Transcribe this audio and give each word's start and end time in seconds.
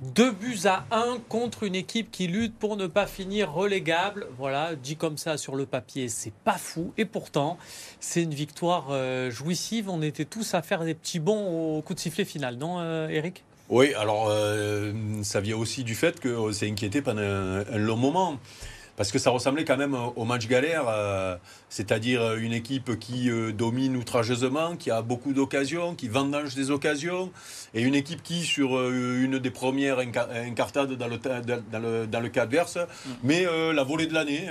Deux 0.00 0.30
buts 0.30 0.60
à 0.64 0.84
un 0.92 1.18
contre 1.28 1.64
une 1.64 1.74
équipe 1.74 2.12
qui 2.12 2.28
lutte 2.28 2.56
pour 2.56 2.76
ne 2.76 2.86
pas 2.86 3.08
finir 3.08 3.52
relégable. 3.52 4.28
Voilà, 4.38 4.76
dit 4.76 4.94
comme 4.94 5.18
ça 5.18 5.36
sur 5.36 5.56
le 5.56 5.66
papier, 5.66 6.08
c'est 6.08 6.32
pas 6.44 6.56
fou. 6.56 6.92
Et 6.96 7.04
pourtant, 7.04 7.58
c'est 7.98 8.22
une 8.22 8.34
victoire 8.34 8.88
euh, 8.90 9.28
jouissive. 9.32 9.90
On 9.90 10.00
était 10.00 10.24
tous 10.24 10.54
à 10.54 10.62
faire 10.62 10.84
des 10.84 10.94
petits 10.94 11.18
bons 11.18 11.78
au 11.78 11.82
coup 11.82 11.94
de 11.94 11.98
sifflet 11.98 12.24
final, 12.24 12.58
non, 12.58 12.78
euh, 12.78 13.08
Eric? 13.08 13.42
Oui, 13.70 13.92
alors 13.94 14.28
euh, 14.28 14.92
ça 15.24 15.40
vient 15.40 15.56
aussi 15.56 15.82
du 15.82 15.96
fait 15.96 16.20
que 16.20 16.52
s'est 16.52 16.70
inquiété 16.70 17.02
pendant 17.02 17.20
un 17.20 17.78
long 17.78 17.96
moment 17.96 18.38
parce 18.98 19.12
que 19.12 19.20
ça 19.20 19.30
ressemblait 19.30 19.64
quand 19.64 19.76
même 19.76 19.96
au 20.16 20.24
match 20.24 20.48
galère, 20.48 20.86
euh, 20.88 21.36
c'est-à-dire 21.68 22.34
une 22.34 22.52
équipe 22.52 22.98
qui 22.98 23.30
euh, 23.30 23.52
domine 23.52 23.96
outrageusement, 23.96 24.74
qui 24.74 24.90
a 24.90 25.02
beaucoup 25.02 25.32
d'occasions, 25.32 25.94
qui 25.94 26.08
vendange 26.08 26.56
des 26.56 26.72
occasions, 26.72 27.30
et 27.74 27.82
une 27.82 27.94
équipe 27.94 28.24
qui, 28.24 28.42
sur 28.42 28.76
euh, 28.76 29.22
une 29.22 29.38
des 29.38 29.50
premières 29.50 30.00
incartades 30.00 30.94
dans 30.94 31.06
le, 31.06 31.16
dans 31.16 31.78
le, 31.78 32.06
dans 32.08 32.20
le 32.20 32.28
cas 32.28 32.42
adverse, 32.42 32.76
mm. 32.76 33.10
mais 33.22 33.46
la 33.72 33.84
volée 33.84 34.08
de 34.08 34.14
l'année. 34.14 34.48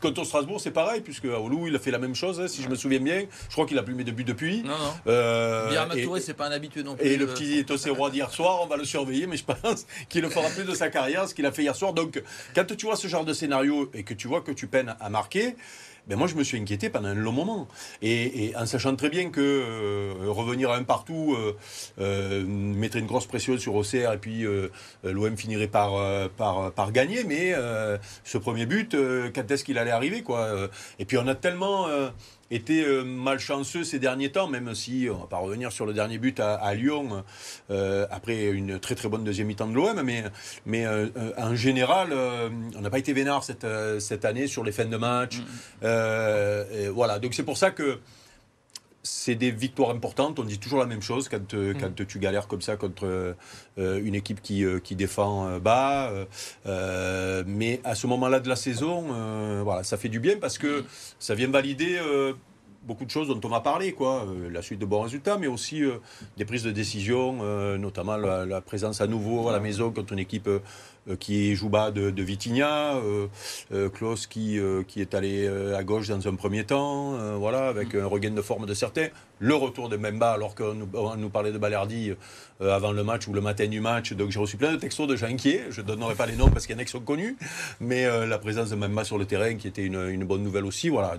contre 0.00 0.24
Strasbourg, 0.24 0.58
c'est 0.58 0.70
pareil, 0.70 1.02
puisque 1.02 1.26
Aoulou, 1.26 1.66
il 1.66 1.76
a 1.76 1.78
fait 1.78 1.90
la 1.90 1.98
même 1.98 2.14
chose, 2.14 2.40
hein, 2.40 2.48
si 2.48 2.62
je 2.62 2.68
me 2.70 2.76
souviens 2.76 3.00
bien. 3.00 3.26
Je 3.48 3.52
crois 3.52 3.66
qu'il 3.66 3.76
a 3.76 3.82
plus 3.82 3.94
mis 3.94 4.04
de 4.04 4.12
but 4.12 4.24
depuis. 4.26 4.62
Non, 4.62 4.70
non. 4.70 6.18
C'est 6.18 6.34
pas 6.34 6.46
un 6.46 6.52
habitué 6.52 6.82
non 6.82 6.96
plus. 6.96 7.06
Et 7.06 7.18
le 7.18 7.26
petit 7.26 7.62
Roi 7.90 8.08
d'hier 8.10 8.30
soir, 8.30 8.60
on 8.62 8.66
va 8.66 8.78
le 8.78 8.84
surveiller, 8.84 9.26
mais 9.26 9.36
je 9.36 9.44
pense 9.44 9.86
qu'il 10.08 10.22
ne 10.22 10.30
fera 10.30 10.48
plus 10.48 10.64
de 10.64 10.74
sa 10.74 10.88
carrière, 10.88 11.28
ce 11.28 11.34
qu'il 11.34 11.44
a 11.44 11.52
fait 11.52 11.62
hier 11.62 11.76
soir. 11.76 11.92
Donc, 11.92 12.22
quand 12.54 12.64
tu 12.74 12.86
vois 12.86 12.96
ce 12.96 13.06
genre 13.06 13.24
de 13.26 13.34
scénario, 13.34 13.49
et 13.94 14.02
que 14.02 14.14
tu 14.14 14.28
vois 14.28 14.40
que 14.40 14.52
tu 14.52 14.66
peines 14.66 14.94
à 15.00 15.10
marquer, 15.10 15.56
ben 16.06 16.16
moi 16.16 16.26
je 16.26 16.34
me 16.34 16.42
suis 16.42 16.58
inquiété 16.58 16.90
pendant 16.90 17.08
un 17.08 17.14
long 17.14 17.32
moment. 17.32 17.68
Et, 18.02 18.52
en 18.56 18.66
sachant 18.66 18.96
très 18.96 19.10
bien 19.10 19.30
que 19.30 19.40
euh, 19.40 20.14
revenir 20.28 20.70
à 20.70 20.76
un 20.76 20.82
partout 20.82 21.36
euh, 21.38 21.56
euh, 22.00 22.44
mettrait 22.46 23.00
une 23.00 23.06
grosse 23.06 23.26
pression 23.26 23.56
sur 23.58 23.74
Auxerre 23.74 24.12
et 24.12 24.18
puis 24.18 24.44
l'OM 25.04 25.36
finirait 25.36 25.68
par, 25.68 26.30
par, 26.30 26.92
gagner. 26.92 27.24
Mais 27.24 27.54
ce 28.24 28.38
premier 28.38 28.66
but, 28.66 28.96
quand 29.34 29.50
est-ce 29.50 29.64
qu'il 29.64 29.78
allait 29.78 29.90
arriver 29.90 30.22
quoi 30.22 30.68
Et 30.98 31.04
puis 31.04 31.16
on 31.18 31.26
a 31.26 31.34
tellement 31.34 31.86
été 32.50 32.84
euh, 32.84 33.04
malchanceux 33.04 33.84
ces 33.84 33.98
derniers 33.98 34.32
temps, 34.32 34.48
même 34.48 34.74
si 34.74 35.08
on 35.10 35.18
va 35.18 35.26
pas 35.26 35.38
revenir 35.38 35.70
sur 35.70 35.86
le 35.86 35.92
dernier 35.92 36.18
but 36.18 36.40
à, 36.40 36.74
Lyon 36.74 37.24
euh, 37.70 38.06
après 38.10 38.46
une 38.46 38.78
très 38.80 38.94
très 38.94 39.08
bonne 39.08 39.24
deuxième 39.24 39.46
mi-temps 39.46 39.68
de 39.68 39.74
l'OM, 39.74 40.02
mais, 40.02 40.24
mais 40.66 40.86
euh, 40.86 41.08
en 41.36 41.54
général, 41.54 42.12
on 42.12 42.80
n'a 42.80 42.90
pas 42.90 42.98
été 42.98 43.12
vénard 43.12 43.44
cette, 43.44 43.66
cette 43.98 44.24
année 44.24 44.46
sur 44.46 44.64
les 44.64 44.72
fins 44.72 44.84
de 44.84 44.96
match. 44.96 45.38
Mm. 45.82 46.88
voilà, 46.88 47.18
donc 47.18 47.34
c'est 47.34 47.44
pour 47.44 47.56
ça 47.56 47.70
que 47.70 47.98
c'est 49.02 49.34
des 49.34 49.50
victoires 49.50 49.90
importantes. 49.90 50.38
On 50.38 50.44
dit 50.44 50.58
toujours 50.58 50.78
la 50.78 50.86
même 50.86 51.02
chose 51.02 51.28
quand, 51.28 51.54
mm. 51.54 51.74
quand 51.80 52.06
tu 52.06 52.18
galères 52.18 52.48
comme 52.48 52.60
ça 52.60 52.76
contre 52.76 53.36
une 53.76 54.14
équipe 54.14 54.42
qui, 54.42 54.64
qui 54.84 54.94
défend 54.96 55.58
bas. 55.58 56.12
mais 56.66 57.80
à 57.84 57.94
ce 57.94 58.06
moment-là 58.06 58.40
de 58.40 58.48
la 58.48 58.56
saison, 58.56 59.62
voilà, 59.62 59.84
ça 59.84 59.96
fait 59.96 60.08
du 60.08 60.20
bien 60.20 60.36
parce 60.38 60.58
que 60.58 60.80
mm. 60.80 60.84
ça 61.18 61.34
vient 61.34 61.48
valider 61.48 61.98
beaucoup 62.82 63.04
de 63.04 63.10
choses 63.10 63.28
dont 63.28 63.40
on 63.44 63.48
va 63.48 63.60
parler, 63.60 63.92
quoi. 63.92 64.24
Euh, 64.26 64.50
la 64.50 64.62
suite 64.62 64.78
de 64.78 64.86
bons 64.86 65.02
résultats, 65.02 65.36
mais 65.38 65.46
aussi 65.46 65.82
euh, 65.82 65.98
des 66.36 66.44
prises 66.44 66.62
de 66.62 66.70
décision, 66.70 67.38
euh, 67.42 67.76
notamment 67.76 68.16
la, 68.16 68.60
présence 68.60 69.00
à 69.00 69.06
nouveau 69.06 69.48
à 69.48 69.52
la 69.52 69.60
maison 69.60 69.90
contre 69.90 70.12
une 70.12 70.18
équipe 70.18 70.48
qui 71.18 71.54
joue 71.56 71.70
bas 71.70 71.90
de, 71.90 72.10
de 72.10 72.22
Vitinha, 72.22 72.94
Klaus 73.94 74.26
qui, 74.26 74.60
qui 74.86 75.00
est 75.00 75.14
allé 75.14 75.48
à 75.74 75.82
gauche 75.82 76.08
dans 76.08 76.28
un 76.28 76.34
premier 76.34 76.64
temps, 76.64 77.12
voilà, 77.38 77.68
avec 77.68 77.94
un 77.94 78.06
regain 78.06 78.30
de 78.30 78.42
forme 78.42 78.66
de 78.66 78.74
certains, 78.74 79.08
le 79.38 79.54
retour 79.54 79.88
de 79.88 79.96
Memba 79.96 80.32
alors 80.32 80.54
qu'on 80.54 80.74
nous, 80.74 81.30
parlait 81.30 81.52
de 81.52 81.58
Balerdi 81.58 82.12
avant 82.60 82.92
le 82.92 83.02
match 83.02 83.26
ou 83.28 83.32
le 83.32 83.40
matin 83.40 83.66
du 83.66 83.80
match, 83.80 84.12
donc 84.12 84.30
j'ai 84.30 84.38
reçu 84.38 84.58
plein 84.58 84.72
de 84.72 84.76
textos 84.76 85.08
de 85.08 85.16
gens 85.16 85.26
inquiets, 85.26 85.64
je 85.70 85.80
ne 85.80 85.86
donnerai 85.86 86.14
pas 86.14 86.26
les 86.26 86.36
noms 86.36 86.50
parce 86.50 86.66
qu'il 86.66 86.76
y 86.76 86.78
en 86.78 86.82
a 86.82 86.84
qui 86.84 86.92
sont 86.92 87.00
connus, 87.00 87.36
mais 87.80 88.06
la 88.26 88.38
présence 88.38 88.68
de 88.68 88.76
Memba 88.76 89.02
sur 89.02 89.16
le 89.16 89.24
terrain 89.24 89.54
qui 89.54 89.68
était 89.68 89.84
une, 89.84 90.08
une 90.10 90.24
bonne 90.24 90.42
nouvelle 90.42 90.66
aussi, 90.66 90.90
voilà 90.90 91.16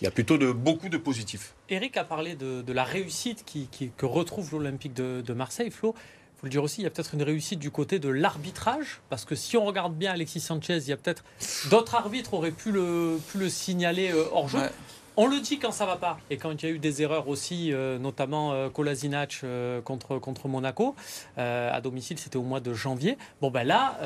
il 0.00 0.04
y 0.04 0.06
a 0.06 0.10
plutôt 0.10 0.36
de, 0.38 0.52
beaucoup 0.52 0.88
de 0.88 0.98
positifs. 0.98 1.54
Eric 1.68 1.96
a 1.96 2.04
parlé 2.04 2.34
de, 2.34 2.72
la 2.72 2.84
réussite 2.84 3.44
qui, 3.44 3.68
que 3.96 4.06
retrouve 4.06 4.52
l'Olympique 4.52 4.94
de, 4.94 5.32
Marseille. 5.32 5.70
Flo, 5.70 5.94
il 5.96 6.40
faut 6.40 6.46
le 6.46 6.50
dire 6.50 6.62
aussi, 6.62 6.82
il 6.82 6.84
y 6.84 6.86
a 6.86 6.90
peut-être 6.90 7.14
une 7.14 7.22
réussite 7.22 7.58
du 7.58 7.70
côté 7.70 7.98
de 7.98 8.08
l'arbitrage, 8.08 9.00
parce 9.08 9.24
que 9.24 9.34
si 9.34 9.56
on 9.56 9.64
regarde 9.64 9.94
bien 9.94 10.12
Alexis 10.12 10.40
Sanchez, 10.40 10.78
il 10.78 10.88
y 10.88 10.92
a 10.92 10.96
peut-être 10.96 11.24
d'autres 11.70 11.94
arbitres 11.94 12.34
auraient 12.34 12.50
pu 12.50 12.72
le, 12.72 13.18
pu 13.30 13.38
le 13.38 13.48
signaler 13.48 14.10
euh, 14.12 14.24
hors 14.32 14.48
jeu. 14.48 14.58
On 15.18 15.28
le 15.28 15.40
dit 15.40 15.58
quand 15.58 15.72
ça 15.72 15.86
va 15.86 15.96
pas 15.96 16.18
et 16.28 16.36
quand 16.36 16.50
il 16.62 16.66
y 16.66 16.68
a 16.70 16.74
eu 16.74 16.78
des 16.78 17.00
erreurs 17.00 17.26
aussi, 17.28 17.72
euh, 17.72 17.98
notamment 17.98 18.52
euh, 18.52 18.68
Kolasinac 18.68 19.46
contre, 19.82 20.18
contre 20.18 20.46
Monaco 20.46 20.94
à 21.38 21.80
domicile, 21.80 22.18
c'était 22.18 22.36
au 22.36 22.42
mois 22.42 22.60
de 22.60 22.74
janvier. 22.74 23.16
Bon 23.40 23.50
ben 23.50 23.64
là, 23.64 23.96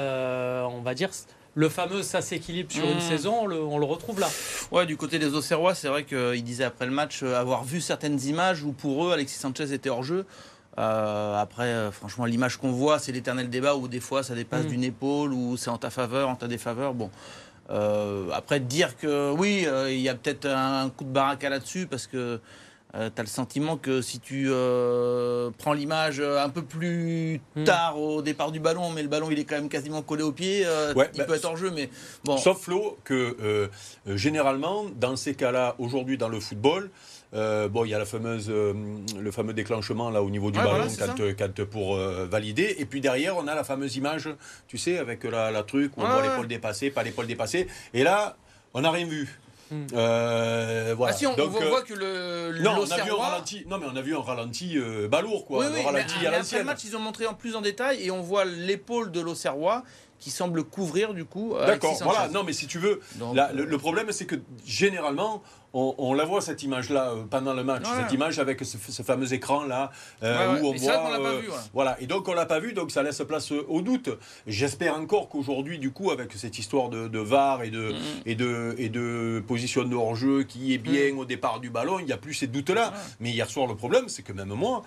on 0.71 0.83
va 0.83 0.95
dire 0.95 1.11
le 1.61 1.69
fameux 1.69 2.03
ça 2.03 2.23
s'équilibre 2.23 2.73
sur 2.73 2.85
une 2.85 2.97
mmh. 2.97 3.01
saison, 3.01 3.43
on 3.43 3.79
le, 3.79 3.85
retrouve 3.85 4.19
là. 4.19 4.29
Ouais, 4.73 4.87
du 4.87 4.97
côté 4.97 5.19
des 5.19 5.35
Auxerrois, 5.35 5.75
c'est 5.75 5.89
vrai 5.89 6.05
qu'il 6.05 6.43
disait 6.43 6.65
après 6.65 6.87
le 6.87 6.93
match 6.93 7.23
euh, 7.23 7.39
avoir 7.39 7.65
vu 7.65 7.81
certaines 7.81 8.21
images 8.23 8.65
où 8.65 8.73
pour 8.73 9.07
eux, 9.07 9.13
Alexis 9.13 9.39
Sanchez 9.39 9.73
était 9.73 9.91
hors 9.91 10.03
jeu. 10.03 10.25
Euh, 10.79 11.37
après, 11.37 11.65
euh, 11.65 11.91
franchement, 11.91 12.25
l'image 12.25 12.57
qu'on 12.57 12.73
voit, 12.73 12.99
c'est 12.99 13.13
l'éternel 13.13 13.51
débat 13.51 13.77
où 13.77 13.89
des 13.89 14.01
fois 14.01 14.23
ça 14.23 14.35
dépasse 14.35 14.65
mmh. 14.65 14.69
d'une 14.69 14.85
épaule, 14.85 15.35
ou 15.35 15.59
c'est 15.59 15.71
en 15.71 15.77
ta 15.77 15.91
faveur, 15.91 16.31
en 16.31 16.37
ta 16.37 16.49
défaveur. 16.49 16.95
Bon. 16.95 17.11
après, 18.33 18.59
dire 18.61 18.97
que 18.97 19.31
oui, 19.33 19.67
il 19.89 20.01
y 20.01 20.09
a 20.09 20.15
peut-être 20.15 20.47
un 20.47 20.89
coup 20.89 21.05
de 21.05 21.11
baraka 21.11 21.51
là-dessus, 21.51 21.87
parce 21.87 22.07
que 22.07 22.41
euh, 22.95 23.09
tu 23.15 23.21
as 23.21 23.25
le 23.25 23.29
sentiment 23.29 23.77
que 23.77 24.03
si 24.03 24.19
tu 24.19 24.47
euh, 24.49 25.51
prends 25.59 25.73
l'image 25.73 26.19
euh, 26.19 26.43
un 26.43 26.49
peu 26.49 26.63
plus 26.63 27.41
hmm. 27.55 27.65
tard 27.65 28.01
au 28.01 28.21
départ 28.21 28.51
du 28.51 28.59
ballon, 28.59 28.91
mais 28.91 29.03
le 29.03 29.09
ballon 29.09 29.31
il 29.31 29.39
est 29.39 29.45
quand 29.45 29.55
même 29.55 29.69
quasiment 29.69 30.03
collé 30.03 30.23
au 30.23 30.33
pied, 30.33 30.61
il 30.61 30.95
bah, 30.95 31.07
peut 31.25 31.35
être 31.35 31.49
en 31.49 31.57
jeu. 31.57 31.71
Mais 31.71 31.89
bon. 32.25 32.37
Sauf 32.37 32.63
Flo 32.63 32.99
que 33.05 33.71
généralement, 34.07 34.87
dans 34.97 35.17
ces 35.17 35.35
cas-là, 35.35 35.77
aujourd'hui 35.79 36.19
dans 36.19 36.29
le 36.29 36.41
football, 36.41 36.91
bon, 37.33 37.85
il 37.85 37.91
y 37.91 37.95
a 37.95 37.99
la 37.99 38.07
fameuse, 38.07 38.51
le 38.51 39.31
fameux 39.31 39.53
déclenchement 39.53 40.11
là 40.11 40.23
au 40.23 40.31
niveau 40.31 40.51
du 40.51 40.59
ballon 40.59 40.89
quand, 41.39 41.65
pour 41.65 41.97
valider. 41.97 42.77
Et 42.79 42.87
puis 42.87 43.01
derrière, 43.01 43.37
on 43.37 43.47
a 43.47 43.55
la 43.55 43.65
fameuse 43.65 43.97
image, 43.97 44.29
tu 44.67 44.79
sais, 44.79 44.99
avec 44.99 45.25
la, 45.25 45.51
la 45.51 45.63
truc 45.63 45.97
où 45.97 46.03
on 46.03 46.09
voit 46.09 46.23
l'épaule 46.23 46.49
dépassée, 46.49 46.91
pas 46.91 47.03
l'épaule 47.03 47.27
dépassée. 47.27 47.69
Et 47.95 48.03
là, 48.03 48.37
on 48.75 48.81
n'a 48.81 48.91
rien 48.91 49.07
vu. 49.07 49.29
Hmm. 49.71 49.87
Euh, 49.93 50.95
voilà. 50.97 51.15
Ah 51.15 51.17
si, 51.17 51.27
on, 51.27 51.37
Donc, 51.37 51.51
on 51.55 51.69
voit 51.69 51.79
euh, 51.79 51.83
que 51.83 51.95
le, 51.95 52.59
non, 52.61 52.73
on 52.81 52.91
a 52.91 53.03
vu 53.03 53.11
un 53.11 53.15
ralenti. 53.15 53.65
Non, 53.69 53.79
mais 53.79 53.87
on 53.91 53.97
a 53.97 54.03
vu 54.03 54.17
un 54.17 54.21
ralenti 54.21 54.77
euh, 54.77 55.07
balourd, 55.07 55.47
quoi. 55.47 55.61
Oui, 55.61 55.73
oui, 55.73 55.83
ralenti 55.85 56.15
mais, 56.21 56.27
à 56.27 56.41
après 56.41 56.59
le 56.59 56.65
match, 56.65 56.85
ils 56.85 56.97
ont 56.97 57.01
montré 57.01 57.27
en 57.27 57.35
plus 57.35 57.55
en 57.55 57.61
détail 57.61 58.05
et 58.05 58.11
on 58.11 58.21
voit 58.21 58.45
l'épaule 58.45 59.13
de 59.13 59.21
l'Auxerrois 59.21 59.85
qui 60.21 60.31
semble 60.31 60.63
couvrir 60.63 61.15
du 61.15 61.25
coup. 61.25 61.55
D'accord, 61.67 61.99
voilà. 62.03 62.29
Non, 62.29 62.45
mais 62.45 62.53
si 62.53 62.67
tu 62.67 62.79
veux, 62.79 63.01
le, 63.55 63.79
problème, 63.79 64.13
c'est 64.13 64.27
que 64.27 64.37
généralement, 64.65 65.43
on, 65.73 66.15
la 66.15 66.25
voit 66.25 66.41
cette 66.41 66.63
image-là 66.63 67.11
euh, 67.11 67.25
pendant 67.29 67.55
le 67.55 67.63
match, 67.63 67.85
cette 67.97 68.13
image 68.13 68.39
avec 68.39 68.65
ce, 68.65 69.03
fameux 69.03 69.33
écran-là 69.33 69.91
euh, 70.23 70.61
où 70.61 70.67
on 70.67 70.73
voit. 70.73 71.21
Euh, 71.21 71.43
voilà, 71.73 71.97
et 72.01 72.07
donc 72.07 72.29
on 72.29 72.35
l'a 72.35 72.47
pas 72.47 72.61
vu, 72.61 72.73
donc 72.73 72.91
ça 72.91 73.03
laisse 73.03 73.23
place 73.27 73.53
au 73.53 73.81
doute. 73.81 74.11
J'espère 74.47 74.97
encore 74.97 75.29
qu'aujourd'hui, 75.29 75.79
du 75.79 75.93
coup, 75.93 76.11
avec 76.11 76.33
cette 76.33 76.59
histoire 76.59 76.89
de, 76.89 77.19
VAR 77.19 77.63
et 77.63 77.71
de, 77.71 77.93
mm. 77.93 77.97
et 78.27 78.35
de, 78.35 78.75
et 78.79 78.89
de 78.89 79.43
position 79.47 79.85
de 79.85 79.95
hors-jeu 79.95 80.43
qui 80.43 80.75
est 80.75 80.79
bien 80.79 81.13
mm. 81.13 81.19
au 81.19 81.25
départ 81.25 81.61
du 81.61 81.71
ballon, 81.71 81.99
il 81.99 82.07
n'y 82.07 82.13
a 82.13 82.19
plus 82.19 82.35
ces 82.35 82.47
doutes-là. 82.47 82.93
Mais 83.21 83.31
hier 83.31 83.49
soir, 83.49 83.67
le 83.67 83.77
problème, 83.77 84.09
c'est 84.09 84.23
que 84.23 84.33
même 84.33 84.49
moi, 84.49 84.83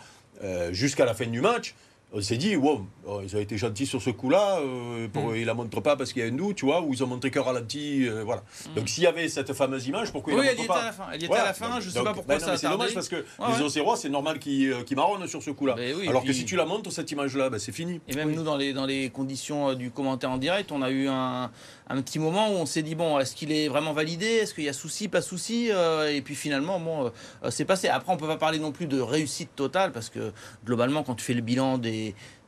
jusqu'à 0.72 1.06
la 1.06 1.14
fin 1.14 1.28
du 1.28 1.40
match, 1.40 1.76
on 2.16 2.22
s'est 2.22 2.38
dit, 2.38 2.56
wow, 2.56 2.86
oh, 3.08 3.22
ils 3.24 3.36
ont 3.36 3.40
été 3.40 3.58
gentils 3.58 3.88
sur 3.88 4.00
ce 4.00 4.12
coup-là, 4.12 4.60
euh, 4.60 5.08
mm. 5.08 5.36
ils 5.36 5.42
ne 5.42 5.46
la 5.46 5.56
montrent 5.56 5.82
pas 5.82 5.96
parce 5.96 6.14
qu'il 6.14 6.22
y 6.22 6.26
a 6.26 6.30
un 6.30 6.36
doute, 6.36 6.58
tu 6.58 6.66
vois, 6.66 6.82
ou 6.82 6.94
ils 6.94 7.04
ont 7.04 7.08
montré 7.08 7.32
qu'un 7.32 7.42
ralenti, 7.42 8.08
euh, 8.08 8.24
voilà. 8.24 8.44
Mm. 8.44 8.76
Donc 8.76 8.90
s'il 8.90 9.04
y 9.04 9.08
avait 9.08 9.28
cette 9.30 9.54
fameuse 9.54 9.88
image, 9.88 10.12
pourquoi 10.12 10.36
oui, 10.36 10.42
ils 10.44 10.46
la 10.46 10.54
montrent 10.54 10.68
pas 10.68 10.74
Oui, 10.76 10.82
elle 10.82 10.84
y 10.84 10.84
était 10.84 10.84
à 10.84 10.86
la 10.86 10.92
fin, 10.92 11.06
elle 11.12 11.22
y 11.22 11.26
était 11.26 11.36
à 11.36 11.46
la 11.46 11.54
fin, 11.54 11.80
je 11.80 11.88
ne 11.88 11.92
sais 11.92 12.04
pas 12.04 12.14
pourquoi 12.14 12.36
ben 12.36 12.40
ça 12.40 12.56
C'est 12.56 12.70
dommage 12.70 12.94
parce 12.94 13.10
que 13.10 13.26
les 13.58 13.62
Océrois, 13.62 13.98
c'est 13.98 14.10
normal 14.10 14.38
qu'ils 14.38 14.72
euh, 14.72 14.96
marronnent 14.96 15.28
sur 15.28 15.42
ce 15.42 15.50
coup-là. 15.50 15.74
Ben 15.74 16.08
Alors 16.08 16.24
que 16.24 16.34
si 16.34 16.46
tu 16.46 16.56
la 16.56 16.66
montres, 16.66 16.92
cette 16.92 17.10
image-là, 17.10 17.50
ben 17.50 17.58
c'est 17.58 17.72
fini. 17.72 18.00
Et 18.08 18.16
même 18.16 18.32
nous, 18.32 18.44
dans 18.44 18.58
les, 18.58 18.74
dans 18.74 18.86
les 18.86 19.10
conditions 19.10 19.74
du 19.74 19.90
commentaire 19.90 20.30
en 20.30 20.38
direct, 20.38 20.72
on 20.72 20.84
a 20.84 20.92
eu 20.92 21.08
un, 21.08 21.50
un 21.90 22.02
petit 22.04 22.20
moment 22.20 22.50
où 22.50 22.54
on 22.54 22.68
s'est 22.68 22.84
dit, 22.84 22.94
bon, 22.94 23.18
est-ce 23.18 23.36
qu'il 23.36 23.52
est 23.52 23.68
vraiment 23.70 23.94
validé? 23.94 24.26
Est-ce 24.26 24.54
qu'il 24.54 24.66
y 24.66 24.70
a 24.70 24.74
souci, 24.74 25.08
pas 25.08 25.22
souci? 25.24 25.72
Et 26.10 26.22
puis 26.22 26.36
finalement, 26.36 26.80
bon, 26.80 27.12
c'est 27.50 27.66
passé. 27.66 27.88
Après, 27.88 28.12
on 28.12 28.16
ne 28.16 28.20
peut 28.20 28.28
pas 28.28 28.38
parler 28.38 28.60
non 28.60 28.72
plus 28.72 28.86
de 28.86 29.02
réussite 29.02 29.56
totale 29.56 29.92
parce 29.92 30.10
que 30.10 30.32
globalement, 30.64 31.02
quand 31.02 31.16
tu 31.16 31.26
fais 31.26 31.34
le 31.34 31.42
bilan 31.42 31.80
des 31.80 32.03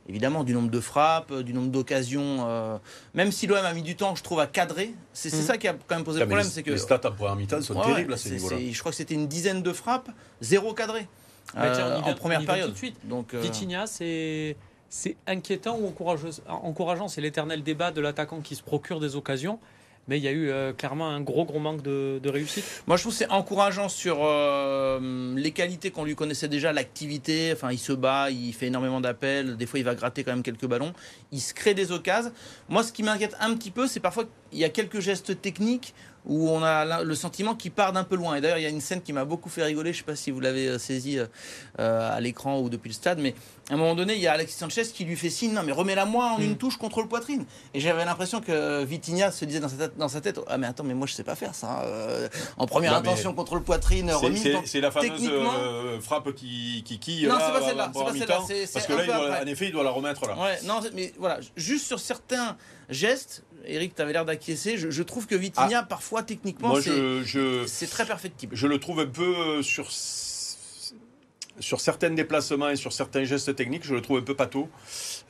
évidemment 0.08 0.44
du 0.44 0.52
nombre 0.52 0.70
de 0.70 0.80
frappes, 0.80 1.32
du 1.40 1.52
nombre 1.52 1.68
d'occasions. 1.68 2.46
Euh, 2.48 2.78
même 3.14 3.32
si 3.32 3.46
l'OM 3.46 3.64
a 3.64 3.72
mis 3.72 3.82
du 3.82 3.96
temps, 3.96 4.14
je 4.14 4.22
trouve, 4.22 4.40
à 4.40 4.46
cadrer. 4.46 4.94
C'est 5.12 5.32
mhm. 5.32 5.42
ça 5.42 5.58
qui 5.58 5.68
a 5.68 5.72
quand 5.72 5.96
même 5.96 6.04
posé 6.04 6.20
le 6.20 6.26
problème. 6.26 6.46
c'est 6.46 6.62
que 6.62 6.70
les 6.70 6.78
stats 6.78 7.00
en 7.04 7.12
première 7.12 7.36
mi-temps 7.36 7.62
sont 7.62 7.80
terribles 7.80 8.12
à 8.12 8.16
ce 8.16 8.28
niveau-là. 8.28 8.56
Je 8.70 8.78
crois 8.78 8.92
que 8.92 8.96
c'était 8.96 9.14
une 9.14 9.28
dizaine 9.28 9.62
de 9.62 9.72
frappes, 9.72 10.10
zéro 10.40 10.72
cadré 10.74 11.08
bah, 11.54 11.64
euh, 11.64 12.00
en 12.00 12.14
première 12.14 12.44
période. 12.44 12.68
Tout 12.68 12.72
de 12.72 12.78
suite. 12.78 13.08
Donc, 13.08 13.34
euh, 13.34 13.42
c'est 13.86 14.56
c'est 14.88 15.16
inquiétant 15.26 15.78
ou 15.78 15.92
encourageant 16.48 17.08
C'est 17.08 17.20
l'éternel 17.20 17.62
débat 17.62 17.90
de 17.90 18.00
l'attaquant 18.00 18.40
qui 18.40 18.54
se 18.54 18.62
procure 18.62 19.00
des 19.00 19.16
occasions. 19.16 19.58
Mais 20.08 20.18
il 20.18 20.24
y 20.24 20.28
a 20.28 20.32
eu 20.32 20.50
euh, 20.50 20.72
clairement 20.72 21.08
un 21.08 21.20
gros 21.20 21.44
gros 21.44 21.58
manque 21.58 21.82
de, 21.82 22.20
réussite. 22.28 22.64
Moi 22.86 22.96
je 22.96 23.02
trouve 23.02 23.14
c'est 23.14 23.30
encourageant 23.30 23.88
sur 23.88 24.18
euh, 24.22 25.34
les 25.36 25.52
qualités 25.52 25.90
qu'on 25.90 26.04
lui 26.04 26.14
connaissait 26.14 26.48
déjà, 26.48 26.72
l'activité, 26.72 27.50
enfin 27.52 27.72
il 27.72 27.78
se 27.78 27.92
bat, 27.92 28.30
il 28.30 28.52
fait 28.52 28.66
énormément 28.66 29.00
d'appels, 29.00 29.56
des 29.56 29.66
fois 29.66 29.78
il 29.78 29.84
va 29.84 29.94
gratter 29.94 30.24
quand 30.24 30.32
même 30.32 30.42
quelques 30.42 30.66
ballons, 30.66 30.92
il 31.32 31.40
se 31.40 31.54
crée 31.54 31.74
des 31.74 31.92
occasions. 31.92 32.32
Moi 32.68 32.82
ce 32.82 32.92
qui 32.92 33.02
m'inquiète 33.02 33.36
un 33.40 33.54
petit 33.54 33.70
peu 33.70 33.86
c'est 33.86 34.00
parfois 34.00 34.24
il 34.52 34.58
y 34.58 34.64
a 34.64 34.68
quelques 34.68 35.00
gestes 35.00 35.40
techniques 35.40 35.94
où 36.24 36.50
on 36.50 36.62
a 36.62 37.04
le 37.04 37.14
sentiment 37.14 37.54
qu'il 37.54 37.70
part 37.70 37.92
d'un 37.92 38.02
peu 38.02 38.16
loin. 38.16 38.34
Et 38.34 38.40
d'ailleurs, 38.40 38.58
il 38.58 38.62
y 38.62 38.66
a 38.66 38.70
une 38.70 38.80
scène 38.80 39.00
qui 39.00 39.12
m'a 39.12 39.24
beaucoup 39.24 39.48
fait 39.48 39.62
rigoler, 39.62 39.92
je 39.92 39.98
ne 39.98 40.00
sais 40.00 40.06
pas 40.06 40.16
si 40.16 40.32
vous 40.32 40.40
l'avez 40.40 40.66
euh, 40.66 40.78
saisi 40.78 41.20
à 41.78 42.20
l'écran 42.20 42.58
ou 42.58 42.68
depuis 42.68 42.88
le 42.88 42.94
stade, 42.94 43.20
mais 43.20 43.34
à 43.68 43.74
un 43.74 43.76
moment 43.76 43.94
donné, 43.94 44.14
il 44.14 44.20
y 44.20 44.28
a 44.28 44.32
Alexis 44.32 44.58
Sanchez 44.58 44.84
qui 44.84 45.04
lui 45.04 45.16
fait 45.16 45.30
signe, 45.30 45.52
non 45.52 45.62
mais 45.64 45.72
remets-la 45.72 46.04
moi 46.04 46.32
en 46.36 46.38
une 46.38 46.52
mm. 46.52 46.56
touche 46.56 46.76
contre 46.76 47.02
le 47.02 47.08
poitrine. 47.08 47.44
Et 47.74 47.80
j'avais 47.80 48.04
l'impression 48.04 48.40
que 48.40 48.84
Vitinha 48.84 49.32
se 49.32 49.44
disait 49.44 49.60
dans 49.60 49.68
sa 49.68 49.76
tête, 49.76 49.96
dans 49.96 50.08
sa 50.08 50.20
tête 50.20 50.40
ah 50.46 50.56
mais 50.56 50.66
attends, 50.66 50.84
mais 50.84 50.94
moi 50.94 51.06
je 51.06 51.14
sais 51.14 51.24
pas 51.24 51.34
faire 51.34 51.54
ça. 51.54 51.82
Euh, 51.82 52.28
en 52.58 52.66
première 52.66 52.94
intention 52.94 53.34
contre 53.34 53.56
le 53.56 53.62
poitrine, 53.62 54.10
remise. 54.12 54.46
C'est 54.64 54.80
la 54.80 54.90
fameuse 54.90 55.28
euh, 55.28 56.00
frappe 56.00 56.32
qui 56.34 56.84
qui 56.84 57.26
Non, 57.26 57.34
c'est 57.40 57.52
pas 57.52 57.68
celle-là. 57.68 57.90
Parce 57.92 58.86
que 58.86 58.92
là, 58.92 59.40
en 59.42 59.46
effet, 59.46 59.66
il 59.66 59.72
doit 59.72 59.84
la 59.84 59.90
remettre 59.90 60.26
là. 60.26 60.36
Ouais, 60.38 60.58
non, 60.64 60.80
mais 60.94 61.12
voilà, 61.18 61.40
juste 61.56 61.86
sur 61.86 61.98
certains 61.98 62.56
gestes, 62.88 63.42
Eric, 63.64 63.94
tu 63.94 64.02
avais 64.02 64.12
l'air 64.12 64.24
d'acquiescer. 64.24 64.76
Je, 64.76 65.02
trouve 65.02 65.26
que 65.26 65.34
Vitinha, 65.34 65.80
ah. 65.80 65.82
parfois, 65.82 66.22
techniquement, 66.22 66.74
c'est 66.76 67.90
très 67.90 68.06
perfectible. 68.06 68.54
Je 68.54 68.66
le 68.66 68.78
trouve 68.78 69.00
un 69.00 69.06
peu 69.06 69.36
euh, 69.36 69.62
sur 69.62 69.90
sur 71.60 71.80
certains 71.80 72.10
déplacements 72.10 72.68
et 72.68 72.76
sur 72.76 72.92
certains 72.92 73.24
gestes 73.24 73.54
techniques, 73.56 73.84
je 73.84 73.94
le 73.94 74.02
trouve 74.02 74.18
un 74.18 74.22
peu 74.22 74.34
pâteau. 74.34 74.68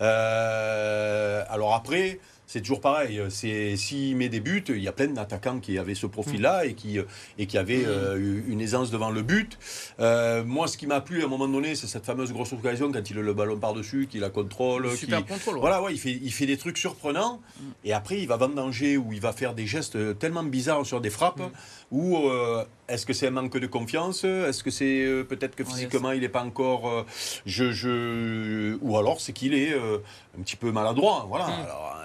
Euh, 0.01 1.45
alors 1.49 1.75
après, 1.75 2.21
c'est 2.47 2.61
toujours 2.61 2.81
pareil. 2.81 3.21
C'est 3.29 3.77
s'il 3.77 4.17
met 4.17 4.29
des 4.29 4.41
buts, 4.41 4.65
il 4.69 4.79
y 4.79 4.89
a 4.89 4.93
plein 4.93 5.09
d'attaquants 5.09 5.59
qui 5.59 5.79
avaient 5.79 5.95
ce 5.95 6.07
profil-là 6.07 6.65
et 6.65 6.75
qui 6.75 6.99
et 7.39 7.47
qui 7.47 7.59
avaient 7.59 7.85
euh, 7.85 8.41
une 8.47 8.61
aisance 8.61 8.91
devant 8.91 9.11
le 9.11 9.23
but. 9.23 9.59
Euh, 9.99 10.45
moi, 10.45 10.69
ce 10.69 10.77
qui 10.77 10.87
m'a 10.87 11.01
plu 11.01 11.23
à 11.23 11.27
un 11.27 11.29
moment 11.29 11.49
donné, 11.49 11.75
c'est 11.75 11.89
cette 11.89 12.05
fameuse 12.05 12.33
grosse 12.33 12.53
occasion 12.53 12.93
quand 12.93 13.11
il 13.11 13.19
a 13.19 13.23
le 13.23 13.35
ballon 13.35 13.59
par 13.59 13.75
dessus, 13.75 14.07
qu'il 14.09 14.21
la 14.21 14.31
contrôle. 14.31 14.97
Super 14.97 15.27
contrôle. 15.27 15.59
Voilà, 15.59 15.83
ouais, 15.83 15.93
il 15.93 15.99
fait 15.99 16.19
il 16.23 16.33
fait 16.33 16.47
des 16.47 16.57
trucs 16.57 16.79
surprenants 16.79 17.41
et 17.85 17.93
après 17.93 18.21
il 18.21 18.29
va 18.29 18.37
vendanger 18.37 18.97
ou 18.97 19.13
il 19.13 19.21
va 19.21 19.33
faire 19.33 19.55
des 19.55 19.67
gestes 19.67 20.19
tellement 20.19 20.45
bizarres 20.45 20.87
sur 20.87 21.01
des 21.01 21.11
frappes 21.11 21.41
mm. 21.41 21.51
ou 21.91 22.29
euh, 22.29 22.65
est-ce 22.89 23.07
que 23.07 23.13
c'est 23.13 23.27
un 23.27 23.33
manque 23.33 23.59
de 23.59 23.67
confiance? 23.67 24.23
Est-ce 24.23 24.63
que 24.63 24.71
c'est 24.71 25.25
peut-être 25.29 25.57
que 25.57 25.65
physiquement 25.65 26.13
il 26.13 26.21
n'est 26.21 26.29
pas 26.29 26.43
encore 26.43 27.05
je, 27.45 27.73
je 27.73 28.77
ou 28.81 28.97
alors 28.97 29.21
c'est 29.21 29.33
qu'il 29.33 29.55
est 29.55 29.75
un 29.75 30.43
petit 30.43 30.57
peu 30.57 30.71
maladroit. 30.71 31.27
Voilà. 31.29 31.47
Mm. 31.47 31.65
Alors, 31.65 31.97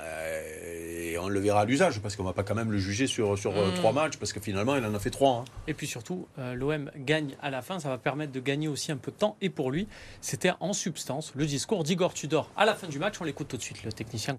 on 1.24 1.30
le 1.30 1.40
verra 1.40 1.62
à 1.62 1.66
l'usage 1.66 2.00
parce 2.02 2.16
qu'on 2.16 2.24
va 2.24 2.34
pas 2.34 2.44
quand 2.44 2.56
même 2.56 2.72
le 2.72 2.78
juger 2.78 3.08
sur, 3.08 3.38
sur 3.38 3.56
euh, 3.58 3.72
trois 3.76 3.92
mm. 3.92 3.96
matchs 3.96 4.18
parce 4.18 4.34
que 4.34 4.40
finalement 4.40 4.76
il 4.76 4.86
en 4.86 4.94
a 4.94 5.00
fait 5.00 5.10
trois. 5.10 5.40
Hein. 5.40 5.46
Et 5.68 5.74
puis 5.74 5.88
surtout, 5.88 6.28
euh, 6.40 6.54
l'OM 6.54 6.92
gagne 6.98 7.36
à 7.42 7.50
la 7.50 7.62
fin, 7.62 7.80
ça 7.80 7.90
va 7.90 7.98
permettre 7.98 8.32
de 8.32 8.40
gagner 8.40 8.68
aussi 8.68 8.92
un 8.92 8.98
peu 8.98 9.12
de 9.12 9.18
temps. 9.18 9.38
Et 9.42 9.50
pour 9.50 9.72
lui, 9.72 9.88
c'était 10.22 10.52
en 10.60 10.74
substance 10.74 11.32
le 11.36 11.46
discours 11.46 11.84
d'Igor 11.84 12.14
Tudor 12.14 12.50
à 12.56 12.66
la 12.66 12.76
fin 12.76 12.88
du 12.88 13.00
match. 13.00 13.16
On 13.22 13.24
l'écoute 13.24 13.48
tout 13.48 13.58
de 13.58 13.62
suite, 13.62 13.84
le 13.84 13.92
technicien. 13.92 14.38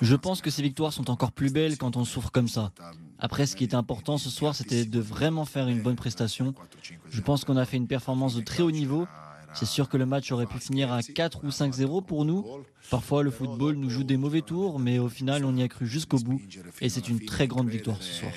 Je 0.00 0.16
pense 0.16 0.40
que 0.40 0.50
ces 0.50 0.62
victoires 0.62 0.92
sont 0.92 1.10
encore 1.10 1.32
plus 1.32 1.52
belles 1.52 1.78
quand 1.78 1.96
on 1.96 2.04
souffre 2.04 2.30
comme 2.30 2.48
ça. 2.48 2.72
Après, 3.18 3.46
ce 3.46 3.56
qui 3.56 3.64
était 3.64 3.74
important 3.74 4.16
ce 4.16 4.30
soir, 4.30 4.54
c'était 4.54 4.84
de 4.84 5.00
vraiment 5.00 5.44
faire 5.44 5.68
une 5.68 5.82
bonne 5.82 5.96
prestation. 5.96 6.54
Je 7.10 7.20
pense 7.20 7.44
qu'on 7.44 7.56
a 7.56 7.64
fait 7.64 7.76
une 7.76 7.88
performance 7.88 8.36
de 8.36 8.40
très 8.40 8.62
haut 8.62 8.70
niveau 8.70 9.06
c'est 9.54 9.66
sûr 9.66 9.88
que 9.88 9.96
le 9.96 10.06
match 10.06 10.30
aurait 10.32 10.46
pu 10.46 10.58
finir 10.58 10.92
à 10.92 11.02
4 11.02 11.44
ou 11.44 11.48
5-0 11.48 12.04
pour 12.04 12.24
nous. 12.24 12.44
Parfois, 12.90 13.22
le 13.22 13.30
football 13.30 13.76
nous 13.76 13.90
joue 13.90 14.04
des 14.04 14.16
mauvais 14.16 14.42
tours, 14.42 14.78
mais 14.78 14.98
au 14.98 15.08
final, 15.08 15.44
on 15.44 15.54
y 15.56 15.62
a 15.62 15.68
cru 15.68 15.86
jusqu'au 15.86 16.18
bout. 16.18 16.40
Et 16.80 16.88
c'est 16.88 17.08
une 17.08 17.24
très 17.24 17.46
grande 17.46 17.68
victoire 17.68 18.02
ce 18.02 18.12
soir. 18.12 18.32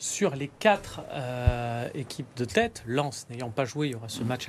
Sur 0.00 0.34
les 0.34 0.48
quatre 0.48 1.02
euh, 1.10 1.86
équipes 1.92 2.34
de 2.34 2.46
tête, 2.46 2.82
Lens 2.86 3.26
n'ayant 3.28 3.50
pas 3.50 3.66
joué, 3.66 3.88
il 3.88 3.92
y 3.92 3.94
aura 3.94 4.08
ce 4.08 4.22
match 4.22 4.46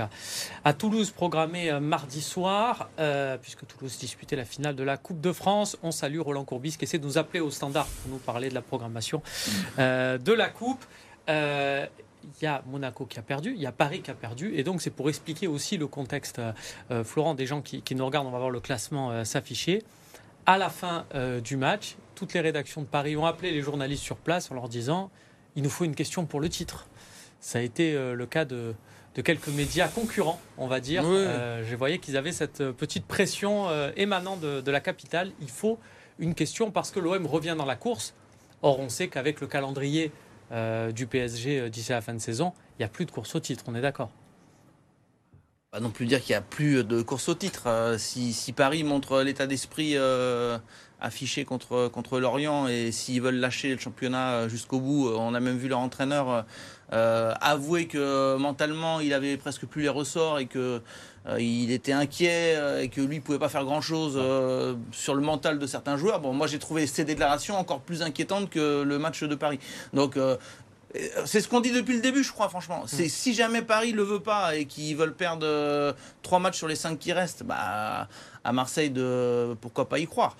à, 0.63 0.73
Toulouse 0.73 1.11
programmé 1.11 1.69
euh, 1.69 1.81
mardi 1.81 2.21
soir, 2.21 2.89
euh, 2.99 3.37
puisque 3.37 3.67
Toulouse 3.67 3.97
disputait 3.99 4.37
la 4.37 4.45
finale 4.45 4.77
de 4.77 4.83
la 4.83 4.95
Coupe 4.95 5.19
de 5.19 5.33
France. 5.33 5.77
On 5.83 5.91
salue 5.91 6.21
Roland 6.21 6.45
Courbis 6.45 6.77
qui 6.77 6.85
essaie 6.85 6.99
de 6.99 7.05
nous 7.05 7.17
appeler 7.17 7.41
au 7.41 7.51
standard 7.51 7.85
pour 7.85 8.11
nous 8.11 8.17
parler 8.17 8.47
de 8.47 8.53
la 8.53 8.61
programmation 8.61 9.21
de 9.77 10.31
la 10.31 10.47
Coupe 10.47 10.85
il 12.23 12.43
y 12.43 12.47
a 12.47 12.63
Monaco 12.67 13.05
qui 13.05 13.19
a 13.19 13.21
perdu, 13.21 13.53
il 13.55 13.61
y 13.61 13.65
a 13.65 13.71
Paris 13.71 14.01
qui 14.01 14.11
a 14.11 14.13
perdu, 14.13 14.53
et 14.55 14.63
donc 14.63 14.81
c'est 14.81 14.89
pour 14.89 15.09
expliquer 15.09 15.47
aussi 15.47 15.77
le 15.77 15.87
contexte, 15.87 16.39
euh, 16.39 16.51
euh, 16.91 17.03
Florent, 17.03 17.35
des 17.35 17.45
gens 17.45 17.61
qui, 17.61 17.83
nous 17.95 18.05
regardent, 18.05 18.27
on 18.27 18.31
va 18.31 18.39
voir 18.39 18.49
le 18.49 18.59
classement 18.59 19.11
euh, 19.11 19.23
s'afficher. 19.23 19.83
À 20.45 20.57
la 20.57 20.69
fin 20.69 21.05
du 21.43 21.55
match, 21.55 21.97
toutes 22.15 22.33
les 22.33 22.39
rédactions 22.39 22.81
de 22.81 22.87
Paris 22.87 23.15
ont 23.15 23.27
appelé 23.27 23.51
les 23.51 23.61
journalistes 23.61 24.01
sur 24.01 24.17
place 24.17 24.49
en 24.49 24.55
leur 24.55 24.69
disant 24.69 25.11
il 25.55 25.61
nous 25.61 25.69
faut 25.69 25.85
une 25.85 25.93
question 25.93 26.25
pour 26.25 26.39
le 26.39 26.49
titre. 26.49 26.87
Ça 27.39 27.59
a 27.59 27.61
été 27.61 27.93
le 27.93 28.25
cas 28.25 28.43
de, 28.43 28.73
quelques 29.23 29.49
médias 29.49 29.87
concurrents, 29.87 30.41
on 30.57 30.65
va 30.65 30.79
dire. 30.79 31.03
je 31.03 31.75
voyais 31.75 31.99
qu'ils 31.99 32.17
avaient 32.17 32.31
cette 32.31 32.71
petite 32.71 33.05
pression 33.05 33.67
émanant 33.95 34.35
de, 34.35 34.61
de 34.61 34.71
la 34.71 34.79
capitale. 34.79 35.31
Il 35.41 35.49
faut 35.49 35.77
une 36.17 36.33
question 36.33 36.71
parce 36.71 36.89
que 36.89 36.99
l'OM 36.99 37.27
revient 37.27 37.55
dans 37.55 37.65
la 37.65 37.75
course. 37.75 38.15
Or, 38.63 38.79
on 38.79 38.89
sait 38.89 39.09
qu'avec 39.09 39.41
le 39.41 39.47
calendrier 39.47 40.11
euh, 40.51 40.91
du 40.91 41.07
PSG 41.07 41.59
euh, 41.59 41.69
d'ici 41.69 41.91
la 41.91 42.01
fin 42.01 42.13
de 42.13 42.19
saison, 42.19 42.53
il 42.77 42.81
n'y 42.81 42.85
a 42.85 42.89
plus 42.89 43.05
de 43.05 43.11
course 43.11 43.35
au 43.35 43.39
titre, 43.39 43.63
on 43.67 43.75
est 43.75 43.81
d'accord 43.81 44.11
Pas 45.71 45.79
non 45.79 45.91
plus 45.91 46.05
dire 46.05 46.21
qu'il 46.21 46.33
n'y 46.33 46.37
a 46.37 46.41
plus 46.41 46.83
de 46.83 47.01
course 47.01 47.29
au 47.29 47.35
titre. 47.35 47.67
Euh, 47.67 47.97
si, 47.97 48.53
Paris 48.53 48.83
montre 48.83 49.21
l'état 49.21 49.47
d'esprit 49.47 49.95
affiché 51.01 51.45
contre, 51.45 51.87
contre 51.87 52.19
Lorient 52.19 52.67
et 52.67 52.91
s'ils 52.91 53.21
veulent 53.21 53.39
lâcher 53.39 53.73
le 53.73 53.79
championnat 53.79 54.47
jusqu'au 54.47 54.79
bout, 54.79 55.09
on 55.09 55.33
a 55.33 55.39
même 55.39 55.57
vu 55.57 55.67
leur 55.67 55.79
entraîneur 55.79 56.45
avouer 56.91 57.87
que 57.87 58.35
mentalement 58.37 58.99
il 58.99 59.13
avait 59.13 59.37
presque 59.37 59.65
plus 59.65 59.81
les 59.81 59.89
ressorts 59.89 60.39
et 60.39 60.45
que 60.45 60.81
euh, 61.27 61.39
il 61.39 61.71
était 61.71 61.91
inquiet 61.91 62.55
euh, 62.55 62.81
et 62.81 62.89
que 62.89 62.99
lui 62.99 63.19
pouvait 63.19 63.37
pas 63.37 63.49
faire 63.49 63.63
grand 63.63 63.81
chose 63.81 64.15
euh, 64.17 64.75
sur 64.91 65.13
le 65.13 65.21
mental 65.21 65.59
de 65.59 65.67
certains 65.67 65.95
joueurs. 65.95 66.19
Bon, 66.19 66.33
moi 66.33 66.47
j'ai 66.47 66.57
trouvé 66.57 66.87
ces 66.87 67.03
déclarations 67.03 67.57
encore 67.57 67.81
plus 67.81 68.01
inquiétantes 68.01 68.49
que 68.49 68.81
le 68.81 68.97
match 68.97 69.23
de 69.23 69.35
Paris. 69.35 69.59
Donc 69.93 70.17
c'est 71.25 71.39
ce 71.39 71.47
qu'on 71.47 71.61
dit 71.61 71.71
depuis 71.71 71.95
le 71.95 72.01
début, 72.01 72.23
je 72.23 72.31
crois, 72.31 72.49
franchement. 72.49 72.83
C'est 72.87 73.05
mm. 73.05 73.09
si 73.09 73.33
jamais 73.33 73.61
Paris 73.61 73.91
le 73.91 74.03
veut 74.03 74.19
pas 74.19 74.55
et 74.55 74.65
qu'ils 74.65 74.97
veulent 74.97 75.15
perdre 75.15 75.95
trois 76.21 76.39
matchs 76.39 76.57
sur 76.57 76.67
les 76.67 76.75
cinq 76.75 76.97
qui 76.97 77.13
restent, 77.13 77.43
bah, 77.43 78.07
à 78.43 78.53
Marseille, 78.53 78.89
de, 78.89 79.55
pourquoi 79.61 79.87
pas 79.87 79.99
y 79.99 80.07
croire. 80.07 80.35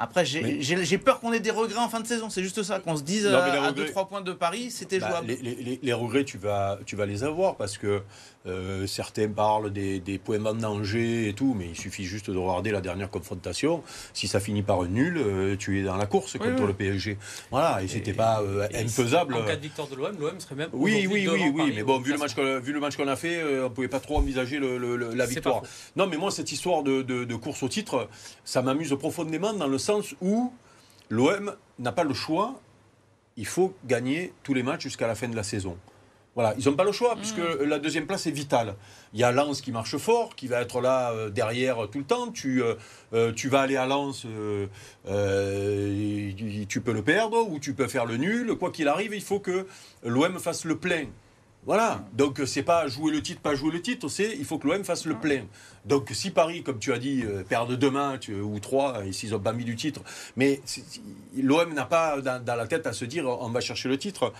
Après, 0.00 0.24
j'ai 0.24 0.98
peur 0.98 1.20
qu'on 1.20 1.32
ait 1.32 1.40
des 1.40 1.50
regrets 1.50 1.78
en 1.78 1.90
fin 1.90 2.00
de 2.00 2.06
saison. 2.06 2.30
C'est 2.30 2.42
juste 2.42 2.62
ça, 2.62 2.80
qu'on 2.80 2.96
se 2.96 3.02
dise 3.02 3.26
à 3.26 3.72
2-3 3.72 4.08
points 4.08 4.22
de 4.22 4.32
Paris, 4.32 4.70
c'était 4.70 4.98
bah, 4.98 5.08
jouable. 5.08 5.34
les, 5.82 5.92
regrets, 5.92 6.24
tu 6.24 6.38
vas, 6.38 6.78
tu 6.86 6.96
vas 6.96 7.04
les 7.04 7.22
avoir 7.22 7.56
parce 7.56 7.76
que 7.76 8.02
euh, 8.46 8.86
certains 8.86 9.28
parlent 9.28 9.70
des, 9.70 10.00
des 10.00 10.18
points 10.18 10.38
de 10.38 10.60
danger 10.60 11.28
et 11.28 11.34
tout, 11.34 11.54
mais 11.54 11.66
il 11.68 11.76
suffit 11.76 12.04
juste 12.04 12.30
de 12.30 12.38
regarder 12.38 12.70
la 12.70 12.80
dernière 12.80 13.10
confrontation. 13.10 13.82
Si 14.14 14.28
ça 14.28 14.40
finit 14.40 14.62
par 14.62 14.80
un 14.80 14.88
nul, 14.88 15.18
euh, 15.18 15.56
tu 15.58 15.78
es 15.78 15.82
dans 15.82 15.96
la 15.96 16.06
course 16.06 16.38
contre 16.38 16.64
le 16.64 16.72
PSG. 16.72 17.18
Voilà, 17.50 17.82
et, 17.82 17.88
c'était 17.88 18.14
pas 18.14 18.40
euh, 18.40 18.66
infaisable. 18.74 19.34
En 19.34 19.44
cas 19.44 19.56
de 19.56 19.60
victoire 19.60 19.88
de 19.88 19.94
l'OM, 19.94 20.16
l'OM 20.18 20.40
serait 20.40 20.54
même. 20.54 20.70
Oui, 20.72 21.06
oui, 21.10 21.28
oui, 21.28 21.52
oui, 21.54 21.72
mais 21.74 21.82
bon, 21.82 22.00
vu 22.00 22.12
le, 22.12 22.18
match 22.18 22.34
vu 22.36 22.72
le 22.72 22.80
match 22.80 22.96
qu'on 22.96 23.08
a 23.08 23.16
fait, 23.16 23.42
on 23.62 23.68
pouvait 23.68 23.88
pas 23.88 24.00
trop 24.00 24.16
envisager 24.16 24.58
le, 24.58 24.96
la 24.96 25.26
victoire. 25.26 25.62
Non, 25.96 26.06
mais 26.06 26.16
moi, 26.16 26.30
cette 26.30 26.50
histoire 26.50 26.82
de, 26.82 27.02
de 27.02 27.34
course 27.34 27.62
au 27.62 27.68
titre, 27.68 28.08
ça 28.44 28.62
m'amuse 28.62 28.96
profondément 28.98 29.52
dans 29.52 29.68
le 29.68 29.78
sens 29.78 30.14
où 30.22 30.50
l'OM 31.10 31.54
n'a 31.78 31.92
pas 31.92 32.04
le 32.04 32.14
choix. 32.14 32.58
Il 33.36 33.46
faut 33.46 33.74
gagner 33.84 34.32
tous 34.42 34.54
les 34.54 34.62
matchs 34.62 34.82
jusqu'à 34.82 35.06
la 35.06 35.14
fin 35.14 35.28
de 35.28 35.36
la 35.36 35.42
saison. 35.42 35.76
Voilà, 36.34 36.54
ils 36.58 36.64
n'ont 36.68 36.76
pas 36.76 36.84
le 36.84 36.92
choix, 36.92 37.16
puisque 37.16 37.38
mm. 37.38 37.64
la 37.64 37.78
deuxième 37.78 38.06
place 38.06 38.26
est 38.26 38.30
vitale. 38.30 38.76
Il 39.12 39.20
y 39.20 39.24
a 39.24 39.32
Lens 39.32 39.60
qui 39.60 39.72
marche 39.72 39.96
fort, 39.96 40.36
qui 40.36 40.46
va 40.46 40.60
être 40.60 40.80
là 40.80 41.10
euh, 41.10 41.28
derrière 41.28 41.88
tout 41.90 41.98
le 41.98 42.04
temps. 42.04 42.30
Tu, 42.30 42.62
euh, 42.62 42.74
euh, 43.12 43.32
tu 43.32 43.48
vas 43.48 43.62
aller 43.62 43.76
à 43.76 43.86
Lens, 43.86 44.22
tu 44.22 44.28
peux 46.80 46.92
le 46.92 47.02
perdre 47.02 47.50
ou 47.50 47.58
tu 47.58 47.74
peux 47.74 47.88
faire 47.88 48.06
le 48.06 48.16
nul. 48.16 48.54
Quoi 48.54 48.70
qu'il 48.70 48.86
arrive, 48.86 49.14
il 49.14 49.22
faut 49.22 49.40
que 49.40 49.66
l'OM 50.04 50.38
fasse 50.38 50.64
le 50.64 50.76
plein. 50.76 51.06
Voilà, 51.66 52.04
donc 52.14 52.40
c'est 52.46 52.62
pas 52.62 52.88
jouer 52.88 53.12
le 53.12 53.22
titre, 53.22 53.40
pas 53.42 53.54
jouer 53.54 53.70
le 53.70 53.82
titre, 53.82 54.08
c'est 54.08 54.34
il 54.36 54.46
faut 54.46 54.58
que 54.58 54.66
l'OM 54.66 54.82
fasse 54.82 55.04
le 55.04 55.14
plein. 55.14 55.44
Donc 55.84 56.08
si 56.12 56.30
Paris, 56.30 56.62
comme 56.62 56.78
tu 56.78 56.92
as 56.92 56.98
dit, 56.98 57.22
perd 57.48 57.70
deux 57.72 57.90
matchs 57.90 58.30
ou 58.30 58.58
trois, 58.60 59.04
et 59.04 59.12
s'ils 59.12 59.34
ont 59.34 59.40
pas 59.40 59.52
mis 59.52 59.64
du 59.64 59.76
titre, 59.76 60.00
mais 60.36 60.62
l'OM 61.36 61.74
n'a 61.74 61.84
pas 61.84 62.20
dans, 62.22 62.42
la 62.46 62.66
tête 62.66 62.86
à 62.86 62.94
se 62.94 63.04
dire 63.04 63.26
on 63.26 63.50
va 63.50 63.60
chercher 63.60 63.90
le 63.90 63.98
titre, 63.98 64.32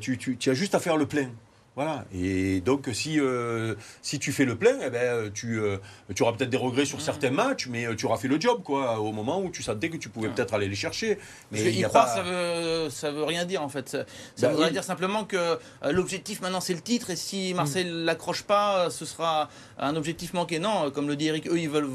tu, 0.00 0.16
tu, 0.16 0.36
tu 0.36 0.50
as 0.50 0.54
juste 0.54 0.76
à 0.76 0.78
faire 0.78 0.96
le 0.96 1.06
plein. 1.06 1.30
Voilà. 1.76 2.04
Et 2.12 2.60
donc, 2.60 2.88
si, 2.92 3.18
euh, 3.20 3.74
si 4.02 4.18
tu 4.18 4.32
fais 4.32 4.44
le 4.44 4.56
plein, 4.56 4.76
eh 4.84 4.90
ben, 4.90 5.30
tu, 5.32 5.58
euh, 5.60 5.78
tu 6.14 6.22
auras 6.24 6.32
peut-être 6.32 6.50
des 6.50 6.56
regrets 6.56 6.84
sur 6.84 7.00
certains 7.00 7.30
matchs, 7.30 7.68
mais 7.68 7.86
euh, 7.86 7.94
tu 7.94 8.06
auras 8.06 8.16
fait 8.18 8.28
le 8.28 8.40
job, 8.40 8.62
quoi, 8.64 8.98
au 9.00 9.12
moment 9.12 9.40
où 9.40 9.50
tu 9.50 9.62
sentais 9.62 9.88
que 9.88 9.96
tu 9.96 10.08
pouvais 10.08 10.28
peut-être 10.28 10.52
aller 10.52 10.68
les 10.68 10.74
chercher. 10.74 11.18
Mais 11.52 11.62
Mais 11.62 11.72
y 11.72 11.84
a 11.84 11.88
croire, 11.88 12.06
pas- 12.06 12.14
ça 12.16 12.22
veut, 12.22 12.90
ça 12.90 13.10
veut 13.12 13.24
rien 13.24 13.44
dire 13.46 13.62
en 13.62 13.68
fait. 13.68 13.88
Ça, 13.88 14.04
ça 14.34 14.48
Bah 14.48 14.52
voudrait 14.52 14.66
oui. 14.66 14.72
dire 14.72 14.84
simplement 14.84 15.24
que 15.24 15.36
euh, 15.36 15.58
l'objectif 15.92 16.40
maintenant 16.42 16.60
c'est 16.60 16.74
le 16.74 16.80
titre 16.80 17.10
et 17.10 17.16
si 17.16 17.54
Marseille 17.54 17.86
l'accroche 17.88 18.42
pas, 18.42 18.90
ce 18.90 19.04
sera 19.06 19.48
un 19.78 19.94
objectif 19.96 20.34
manqué. 20.34 20.58
Non, 20.58 20.90
comme 20.90 21.06
le 21.08 21.16
dit 21.16 21.28
Eric, 21.28 21.46
eux 21.46 21.58
ils 21.58 21.70
veulent. 21.70 21.88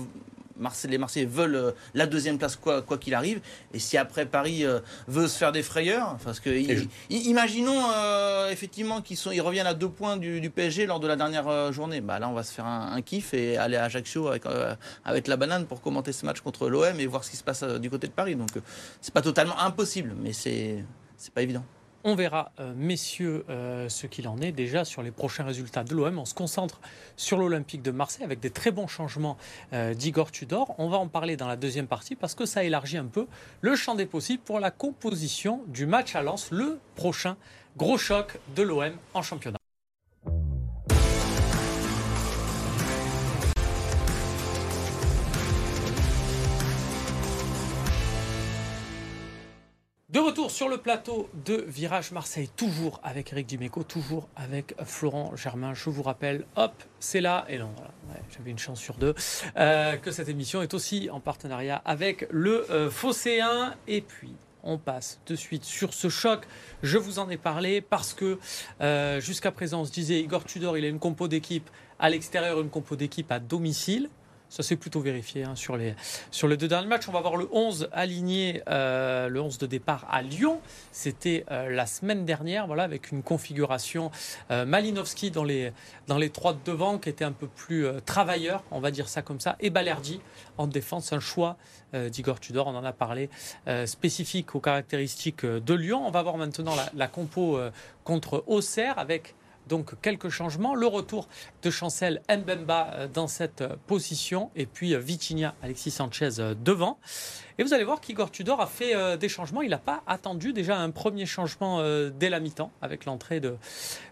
Marseille, 0.58 0.92
les 0.92 0.98
Marseillais 0.98 1.26
veulent 1.26 1.56
euh, 1.56 1.72
la 1.94 2.08
deuxième 2.08 2.38
place 2.38 2.56
quoi 2.56 2.82
quoi 2.82 2.98
qu'il 2.98 3.14
arrive. 3.14 3.42
Et 3.74 3.80
si 3.80 3.98
après 3.98 4.26
Paris 4.26 4.66
euh, 4.66 4.80
veut 5.08 5.28
se 5.28 5.38
faire 5.38 5.52
des 5.52 5.64
frayeurs 5.64 6.18
parce 6.24 6.40
que 6.40 6.50
imaginons 7.10 7.82
euh, 7.94 8.50
effectivement 8.50 9.02
qu'ils 9.02 9.18
sont 9.18 9.32
ils 9.32 9.42
reviennent 9.42 9.68
à 9.68 9.74
deux 9.74 9.90
points 9.90 10.18
du, 10.18 10.42
du 10.42 10.50
PSG 10.50 10.86
lors 10.86 11.00
de 11.00 11.08
la 11.08 11.16
dernière 11.16 11.72
journée. 11.74 12.02
Bah 12.02 12.20
là 12.20 12.30
on 12.30 12.34
va 12.34 12.44
se 12.44 12.54
faire 12.54 12.66
un, 12.66 12.94
un 12.94 13.02
kiff 13.02 13.34
et 13.34 13.58
aller 13.58 13.78
à 13.78 13.86
Ajaccio 13.86 14.28
avec 14.28 14.46
euh, 14.46 14.76
avec 15.04 15.28
la 15.28 15.38
banane 15.38 15.66
pour 15.66 15.82
commenter 15.82 16.12
ce 16.12 16.26
match 16.26 16.42
contre 16.42 16.70
l'OM 16.70 17.00
et 17.00 17.06
voir 17.06 17.24
ce 17.24 17.32
qui 17.32 17.38
se 17.38 17.44
passe 17.44 17.64
du 17.64 17.90
côté 17.90 18.08
de 18.08 18.14
Paris. 18.14 18.36
Donc 18.36 18.50
c'est 19.02 19.14
pas 19.14 19.22
totalement 19.22 19.60
impossible, 19.60 20.14
mais 20.22 20.34
c'est 20.34 20.84
c'est 21.18 21.34
pas 21.34 21.42
évident. 21.42 21.64
On 22.08 22.14
verra, 22.14 22.52
euh, 22.60 22.72
messieurs, 22.78 23.46
euh, 23.50 23.90
ce 23.90 24.06
qu'il 24.06 24.28
en 24.28 24.38
est 24.38 24.52
déjà 24.52 24.86
sur 24.86 25.02
les 25.02 25.10
prochains 25.10 25.44
résultats 25.44 25.84
de 25.84 25.96
l'OM. 25.96 26.20
On 26.20 26.26
se 26.26 26.36
concentre 26.36 26.80
sur 27.18 27.40
l'Olympique 27.40 27.82
de 27.82 27.90
Marseille 27.90 28.24
avec 28.24 28.40
des 28.40 28.52
très 28.52 28.70
bons 28.70 28.86
changements 28.86 29.38
euh, 29.74 29.96
d'Igor 29.96 30.32
Tudor. 30.32 30.76
On 30.78 30.88
va 30.88 30.98
en 30.98 31.08
parler 31.08 31.36
dans 31.36 31.48
la 31.48 31.56
deuxième 31.56 31.88
partie 31.88 32.16
parce 32.16 32.36
que 32.36 32.46
ça 32.46 32.64
élargit 32.64 32.98
un 32.98 33.08
peu 33.08 33.26
le 33.62 33.76
champ 33.76 33.96
des 33.96 34.06
possibles 34.06 34.44
pour 34.44 34.60
la 34.60 34.70
composition 34.70 35.64
du 35.66 35.88
match 35.88 36.16
à 36.16 36.22
Lens, 36.22 36.52
le 36.52 36.78
prochain 36.96 37.38
gros 37.76 37.98
choc 37.98 38.38
de 38.56 38.62
l'OM 38.62 38.94
en 39.16 39.24
championnat. 39.24 39.58
Retour 50.26 50.50
sur 50.50 50.70
le 50.70 50.80
plateau 50.80 51.30
de 51.46 51.64
Virage 51.68 52.12
Marseille, 52.12 52.50
toujours 52.56 53.00
avec 53.04 53.32
Eric 53.32 53.46
Dimeco, 53.46 53.84
toujours 53.84 54.28
avec 54.36 54.74
Florent 54.84 55.36
Germain. 55.36 55.76
Je 55.76 55.92
vous 55.92 56.02
rappelle, 56.02 56.46
hop, 56.56 56.74
c'est 57.00 57.22
là, 57.22 57.46
et 57.48 57.60
non, 57.60 57.70
voilà, 57.76 57.92
j'avais 58.36 58.50
une 58.50 58.58
chance 58.58 58.80
sur 58.80 58.96
deux, 58.96 59.14
euh, 59.56 59.98
que 59.98 60.10
cette 60.10 60.28
émission 60.28 60.64
est 60.64 60.74
aussi 60.74 61.10
en 61.12 61.20
partenariat 61.20 61.80
avec 61.86 62.28
le 62.32 62.66
euh. 62.72 62.90
Et 63.88 64.02
puis, 64.02 64.34
on 64.64 64.80
passe 64.80 65.20
de 65.28 65.36
suite 65.36 65.64
sur 65.64 65.94
ce 65.94 66.10
choc. 66.10 66.48
Je 66.82 66.98
vous 66.98 67.20
en 67.20 67.30
ai 67.30 67.38
parlé 67.38 67.82
parce 67.82 68.16
que 68.16 68.40
euh, 68.82 69.20
jusqu'à 69.20 69.52
présent, 69.52 69.82
on 69.82 69.86
se 69.86 69.92
disait, 69.92 70.22
Igor 70.22 70.44
Tudor, 70.44 70.76
il 70.76 70.86
a 70.86 70.88
une 70.88 71.00
compo 71.00 71.28
d'équipe 71.28 71.70
à 72.00 72.10
l'extérieur, 72.10 72.60
une 72.60 72.72
compo 72.72 72.96
d'équipe 72.96 73.32
à 73.32 73.40
domicile. 73.40 74.10
Ça 74.56 74.64
s'est 74.64 74.78
plutôt 74.78 75.02
vérifié 75.02 75.44
hein, 75.44 75.54
sur, 75.58 75.76
les, 75.76 75.96
sur 76.32 76.48
les 76.48 76.56
deux 76.56 76.70
derniers 76.70 76.88
matchs. 76.88 77.10
On 77.10 77.12
va 77.12 77.20
voir 77.20 77.36
le 77.36 77.50
11 77.52 77.90
aligné, 77.92 78.62
euh, 78.70 79.28
le 79.28 79.42
11 79.42 79.58
de 79.58 79.66
départ 79.66 80.08
à 80.10 80.22
Lyon. 80.22 80.62
C'était 80.94 81.44
euh, 81.52 81.70
la 81.70 81.86
semaine 81.86 82.24
dernière, 82.24 82.66
voilà, 82.66 82.84
avec 82.84 83.12
une 83.12 83.22
configuration 83.22 84.12
euh, 84.52 84.64
Malinowski 84.64 85.30
dans 85.30 85.44
les, 85.44 85.74
dans 86.08 86.18
les 86.18 86.30
trois 86.30 86.54
de 86.54 86.60
devant, 86.64 87.00
qui 87.00 87.10
était 87.10 87.26
un 87.26 87.34
peu 87.34 87.48
plus 87.48 87.86
travailleur, 88.06 88.64
on 88.72 88.80
va 88.80 88.92
dire 88.92 89.10
ça 89.10 89.22
comme 89.22 89.42
ça, 89.42 89.58
et 89.60 89.70
Balerdi 89.70 90.22
en 90.58 90.68
défense. 90.68 91.12
Un 91.12 91.20
choix 91.20 91.58
d'Igor 91.94 92.40
Tudor, 92.40 92.68
on 92.68 92.76
en 92.76 92.86
a 92.86 92.94
parlé, 92.94 93.30
spécifique 93.86 94.56
aux 94.56 94.62
caractéristiques 94.62 95.46
de 95.46 95.74
Lyon. 95.74 96.08
On 96.08 96.12
va 96.12 96.24
voir 96.24 96.38
maintenant 96.38 96.76
la, 96.76 96.90
la 96.96 97.08
compo 97.08 97.60
contre 98.06 98.46
Auxerre 98.48 99.00
avec 99.00 99.36
donc 99.68 100.00
quelques 100.02 100.30
changements. 100.30 100.76
Le 100.76 100.88
retour 100.88 101.28
de 101.64 101.70
Chancel 101.70 102.22
Mbemba 102.30 102.92
euh, 102.94 103.08
dans 103.08 103.28
cette 103.28 103.62
euh, 103.62 103.76
position 103.88 104.52
et 104.56 104.66
puis 104.66 104.94
euh, 104.94 105.00
Vitinha, 105.00 105.56
Alexis 105.62 105.92
Sanchez 105.92 106.30
devant. 106.64 107.00
Et 107.58 107.64
vous 107.64 107.74
allez 107.74 107.84
voir 107.84 108.02
qu'Igor 108.02 108.32
Tudor 108.32 108.60
a 108.60 108.68
fait 108.68 109.18
des 109.18 109.30
changements. 109.30 109.62
Il 109.62 109.70
n'a 109.70 109.78
pas 109.78 110.04
attendu 110.08 110.52
déjà 110.52 110.78
un 110.78 110.90
premier 110.90 111.26
changement 111.26 111.82
dès 112.10 112.30
la 112.30 112.42
mi-temps 112.42 112.70
avec 112.82 113.06
l'entrée 113.06 113.40
de, 113.40 113.56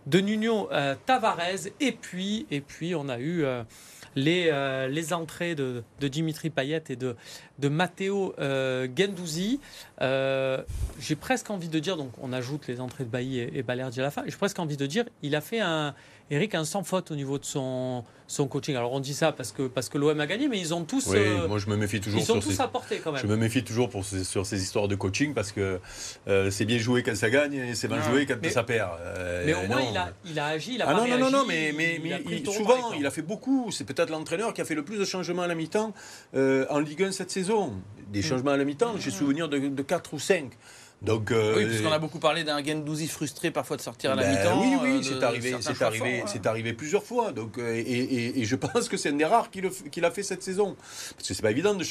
de 0.06 0.22
Nuno 0.22 0.70
Tavares. 1.06 1.68
Et 1.82 1.92
puis, 1.92 2.96
on 2.96 3.10
a 3.10 3.20
eu 3.20 3.46
les, 4.16 4.50
euh, 4.52 4.88
les 4.88 5.14
entrées 5.14 5.56
de, 5.56 5.84
Dimitri 6.00 6.50
Payet 6.50 6.84
et 6.90 6.96
de, 6.96 7.16
de 7.60 7.70
Matteo 7.70 8.34
euh, 8.40 8.88
Gendouzi. 8.96 9.60
Euh, 10.02 10.62
J'ai 11.00 11.16
presque 11.16 11.50
envie 11.50 11.70
de 11.70 11.80
dire, 11.80 11.98
donc 11.98 12.12
on 12.22 12.34
ajoute 12.34 12.68
les 12.68 12.80
entrées 12.80 13.04
de 13.04 13.10
Bailly 13.10 13.40
et, 13.40 13.58
et 13.58 13.64
Balerdi 13.64 14.00
à 14.00 14.04
la 14.04 14.12
fin, 14.12 14.24
j'ai 14.26 14.38
presque 14.38 14.60
envie 14.60 14.78
de 14.78 14.86
dire, 14.86 15.06
il 15.22 15.36
a 15.36 15.42
fait 15.42 15.60
un, 15.60 15.96
Eric, 16.32 16.56
un 16.56 16.66
sans 16.66 16.84
faute 16.84 17.12
au 17.12 17.16
niveau 17.16 17.38
de 17.38 17.46
son, 17.46 18.04
son 18.28 18.48
coaching. 18.48 18.76
Alors 18.76 18.94
on 18.94 19.00
dit 19.00 19.14
ça 19.14 19.32
parce 19.34 19.52
que, 19.52 19.64
parce 19.68 19.90
que 19.90 19.98
l'OM 19.98 20.20
a 20.20 20.26
gagné, 20.26 20.48
mais 20.48 20.58
ils 20.60 20.74
ont 20.74 20.84
tous, 20.84 21.08
Oui, 21.08 21.18
euh, 21.18 21.48
moi 21.48 21.60
je 21.60 21.68
me 21.68 21.76
méfie 21.76 22.00
toujours 22.00 22.20
ils 22.22 22.32
ont 22.32 22.40
sur 22.42 22.44
tous 22.44 22.52
ces... 22.56 22.62
apporté 22.62 23.00
quand 23.04 23.12
même. 23.12 23.22
Je 23.22 23.28
me 23.28 23.36
méfie 23.36 23.64
toujours 23.64 23.90
pour 23.90 24.04
sur 24.06 24.46
ces 24.46 24.62
histoires 24.64 24.88
de 24.88 24.96
coaching 24.96 25.34
parce 25.34 25.52
que 25.52 25.80
euh, 26.28 26.50
c'est 26.50 26.66
bien 26.66 26.78
joué 26.80 27.04
quand 27.04 27.16
ça 27.16 27.30
gagne 27.30 27.54
et 27.54 27.76
c'est 27.76 27.88
mal 27.88 28.02
joué 28.04 28.26
quand 28.26 28.36
Mais- 28.42 28.50
ça 28.50 28.64
perd. 28.64 28.92
Euh, 29.02 29.44
Mais 29.46 29.54
au 29.54 29.68
moins, 29.68 29.82
non. 29.82 29.88
il 29.92 29.98
a, 29.98 30.14
il 30.26 30.40
a 30.40 30.46
agi, 30.48 30.76
il 30.76 30.82
a 30.82 30.86
Ah 30.88 30.94
non, 30.94 31.08
non, 31.08 31.18
non, 31.18 31.30
non, 31.32 31.46
mais, 31.48 31.74
mais, 31.76 32.00
il 32.04 32.24
mais 32.30 32.46
souvent, 32.52 32.94
il 32.98 33.06
a 33.06 33.12
fait 33.12 33.22
beaucoup. 33.22 33.70
C'est 33.72 33.84
peut-être 33.84 34.10
l'entraîneur 34.10 34.54
qui 34.54 34.62
a 34.62 34.66
fait 34.66 34.76
le 34.76 34.84
plus 34.86 34.98
de 34.98 35.06
changements 35.06 35.44
à 35.44 35.48
la 35.48 35.56
mi-temps 35.56 35.94
en 36.36 36.80
Ligue 36.80 37.04
1 37.04 37.12
cette 37.12 37.32
saison. 37.32 37.74
Des 38.08 38.20
Mm. 38.20 38.24
changements 38.24 38.52
à 38.52 38.58
la 38.58 38.64
mi-temps, 38.64 38.94
j'ai 38.98 39.10
souvenir 39.12 39.50
de, 39.50 39.58
de 39.58 39.82
4 39.82 40.14
ou 40.14 40.20
5. 40.20 40.52
Donc, 41.04 41.32
euh, 41.32 41.56
Oui, 41.58 41.66
puisqu'on 41.66 41.92
a 41.92 42.00
beaucoup 42.00 42.20
parlé 42.20 42.46
d'un 42.46 42.64
Gendouzi 42.64 43.08
frustré 43.10 43.52
parfois 43.52 43.76
de 43.76 43.82
sortir 43.82 44.12
à 44.12 44.16
la 44.16 44.24
ben 44.24 44.38
mi-temps. 44.38 44.62
Oui, 44.62 44.78
oui, 44.82 44.90
euh, 44.98 45.02
c'est 45.02 45.22
arrivé, 45.24 45.56
c'est 45.60 45.82
arrivé, 45.82 46.24
c'est 46.28 46.40
ouais. 46.40 46.48
arrivé 46.48 46.72
plusieurs 46.74 47.04
fois. 47.04 47.34
Donc, 47.34 47.58
euh, 47.58 47.76
et, 47.76 47.80
et- 47.82 48.40
et 48.40 48.46
je 48.46 48.56
pense 48.64 48.88
que 48.88 48.96
c'est 48.96 49.10
un 49.10 49.14
des 49.18 49.26
rares 49.26 49.52
qu'il 49.52 49.64
le- 49.64 49.70
qu'il 49.92 50.06
a 50.06 50.12
fait 50.12 50.24
cette 50.24 50.44
saison. 50.44 50.76
Parce 51.16 51.28
que 51.28 51.34
c'est 51.34 51.42
pas 51.42 51.52
évident 51.52 51.74
de, 51.74 51.84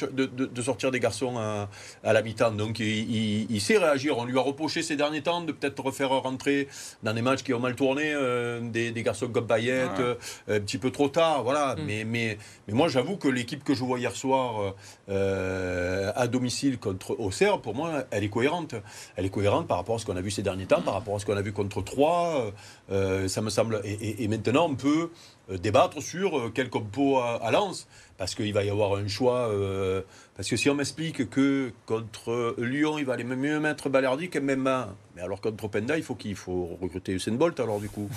de- 0.46 0.62
sortir 0.62 0.90
des 0.90 0.98
garçons 1.00 1.36
à, 1.38 1.68
à 2.02 2.12
la 2.14 2.22
mi-temps. 2.22 2.52
Donc, 2.52 2.78
il, 2.78 2.86
il- 2.86 3.46
il 3.50 3.60
sait 3.60 3.76
réagir. 3.76 4.16
On 4.16 4.24
lui 4.24 4.38
a 4.38 4.40
reproché 4.40 4.82
ces 4.82 4.96
derniers 4.96 5.22
temps 5.22 5.42
de 5.42 5.52
peut-être 5.52 5.82
refaire 5.82 6.08
rentrer 6.10 6.68
dans 7.02 7.12
des 7.12 7.22
matchs 7.22 7.42
qui 7.42 7.52
ont 7.52 7.60
mal 7.60 7.74
tourné 7.74 8.12
euh, 8.14 8.60
des, 8.62 8.92
des 8.92 9.02
garçons 9.02 9.28
comme 9.28 9.46
Payet, 9.46 9.82
Ouais. 9.98 10.16
un 10.56 10.60
petit 10.60 10.78
peu 10.78 10.90
trop 10.90 11.08
tard. 11.08 11.42
Voilà. 11.42 11.74
Mm. 11.76 11.84
Mais, 11.86 12.04
mais, 12.04 12.38
mais 12.66 12.74
moi, 12.74 12.88
j'avoue 12.88 13.16
que 13.18 13.28
l'équipe 13.28 13.62
que 13.62 13.74
je 13.74 13.84
vois 13.84 13.98
hier 13.98 14.16
soir 14.16 14.74
à 15.08 16.28
domicile 16.28 16.78
contre 16.78 17.18
Auxerre, 17.20 17.60
pour 17.60 17.74
moi, 17.74 18.04
elle 18.10 18.24
est 18.24 18.28
cohérente. 18.30 18.74
Elle 19.16 19.26
est 19.26 19.30
cohérente 19.30 19.66
par 19.66 19.76
rapport 19.76 19.96
à 19.96 19.98
ce 19.98 20.06
qu'on 20.06 20.16
a 20.16 20.20
vu 20.20 20.30
ces 20.30 20.42
derniers 20.42 20.66
temps, 20.66 20.82
par 20.82 20.94
rapport 20.94 21.16
à 21.16 21.18
ce 21.18 21.26
qu'on 21.26 21.36
a 21.36 21.42
vu 21.42 21.52
contre 21.52 21.82
Troyes. 21.82 22.52
Euh, 22.90 23.28
ça 23.28 23.40
me 23.42 23.50
semble. 23.50 23.80
Et, 23.84 24.24
et- 24.24 24.28
maintenant, 24.28 24.68
on 24.68 24.74
peut 24.74 25.10
euh, 25.41 25.41
débattre 25.58 26.02
sur 26.02 26.38
euh, 26.38 26.52
quel 26.54 26.70
compo 26.70 27.18
à, 27.18 27.36
à 27.44 27.50
Lens, 27.50 27.86
parce 28.18 28.34
qu'il 28.34 28.52
va 28.52 28.64
y 28.64 28.70
avoir 28.70 28.94
un 28.96 29.08
choix. 29.08 29.48
euh, 29.48 30.02
parce 30.36 30.48
que 30.48 30.56
si 30.56 30.70
on 30.70 30.74
m'explique 30.74 31.28
que 31.28 31.72
contre 31.86 32.54
Lyon, 32.58 32.98
il 32.98 33.04
va 33.04 33.12
aller 33.14 33.24
mieux 33.24 33.60
mettre 33.60 33.88
Balerdi 33.90 34.30
que 34.30 34.38
Mbemba, 34.38 34.94
mais 35.14 35.22
alors 35.22 35.40
contre 35.40 35.68
Penda, 35.68 35.96
il 35.96 36.02
faut 36.02 36.14
qu'il 36.14 36.34
faut 36.36 36.78
recruter 36.80 37.12
Usain 37.12 37.32
Bolt 37.32 37.60
alors 37.60 37.80
du 37.80 37.88
coup, 37.90 38.08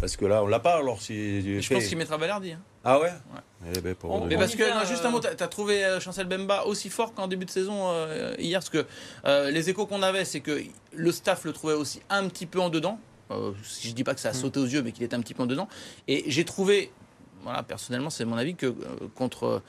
parce 0.00 0.16
que 0.16 0.24
là, 0.24 0.42
on 0.42 0.46
l'a 0.46 0.60
pas. 0.60 0.76
Alors 0.76 1.02
si. 1.02 1.60
Je 1.60 1.74
pense 1.74 1.84
qu'il 1.86 1.98
mettra 1.98 2.16
Balerdi. 2.16 2.52
hein. 2.52 2.60
Ah 2.84 3.00
ouais? 3.00 3.12
Eh 3.74 3.80
ben, 3.80 3.94
On- 4.04 4.26
Mais 4.26 4.36
parce 4.36 4.54
que, 4.54 4.62
non, 4.62 4.84
juste 4.86 5.04
un 5.04 5.10
mot, 5.10 5.18
euh, 5.24 5.34
t'as 5.36 5.46
as 5.46 5.48
trouvé 5.48 5.84
euh, 5.84 5.98
Chancel 6.00 6.26
Bemba 6.26 6.64
aussi 6.66 6.90
fort 6.90 7.14
qu'en 7.14 7.26
début 7.28 7.46
de 7.46 7.50
saison 7.50 7.88
euh, 7.90 8.34
hier, 8.38 8.60
parce 8.60 8.68
que 8.70 8.84
euh, 9.24 9.50
les 9.50 9.70
échos 9.70 9.86
qu'on 9.86 10.02
avait, 10.02 10.24
c'est 10.26 10.40
que 10.40 10.62
le 10.92 11.12
staff 11.12 11.44
le 11.44 11.52
trouvait 11.52 11.72
aussi 11.74 12.00
un 12.10 12.28
petit 12.28 12.46
peu 12.46 12.60
en 12.60 12.68
dedans. 12.68 12.98
Euh, 13.30 13.52
si 13.62 13.88
je 13.88 13.94
dis 13.94 14.04
pas 14.04 14.14
que 14.14 14.20
ça 14.20 14.28
a 14.28 14.32
Mm. 14.32 14.34
sauté 14.34 14.60
aux 14.60 14.66
yeux, 14.66 14.82
mais 14.82 14.92
qu'il 14.92 15.02
était 15.02 15.16
un 15.16 15.20
petit 15.20 15.34
peu 15.34 15.42
en 15.42 15.46
dedans. 15.46 15.68
Et 16.08 16.24
j'ai 16.30 16.44
trouvé, 16.44 16.90
voilà, 17.42 17.62
personnellement, 17.62 18.10
c'est 18.10 18.24
mon 18.24 18.36
avis, 18.36 18.54
que 18.54 18.66
euh, 18.66 18.74
contre, 19.14 19.62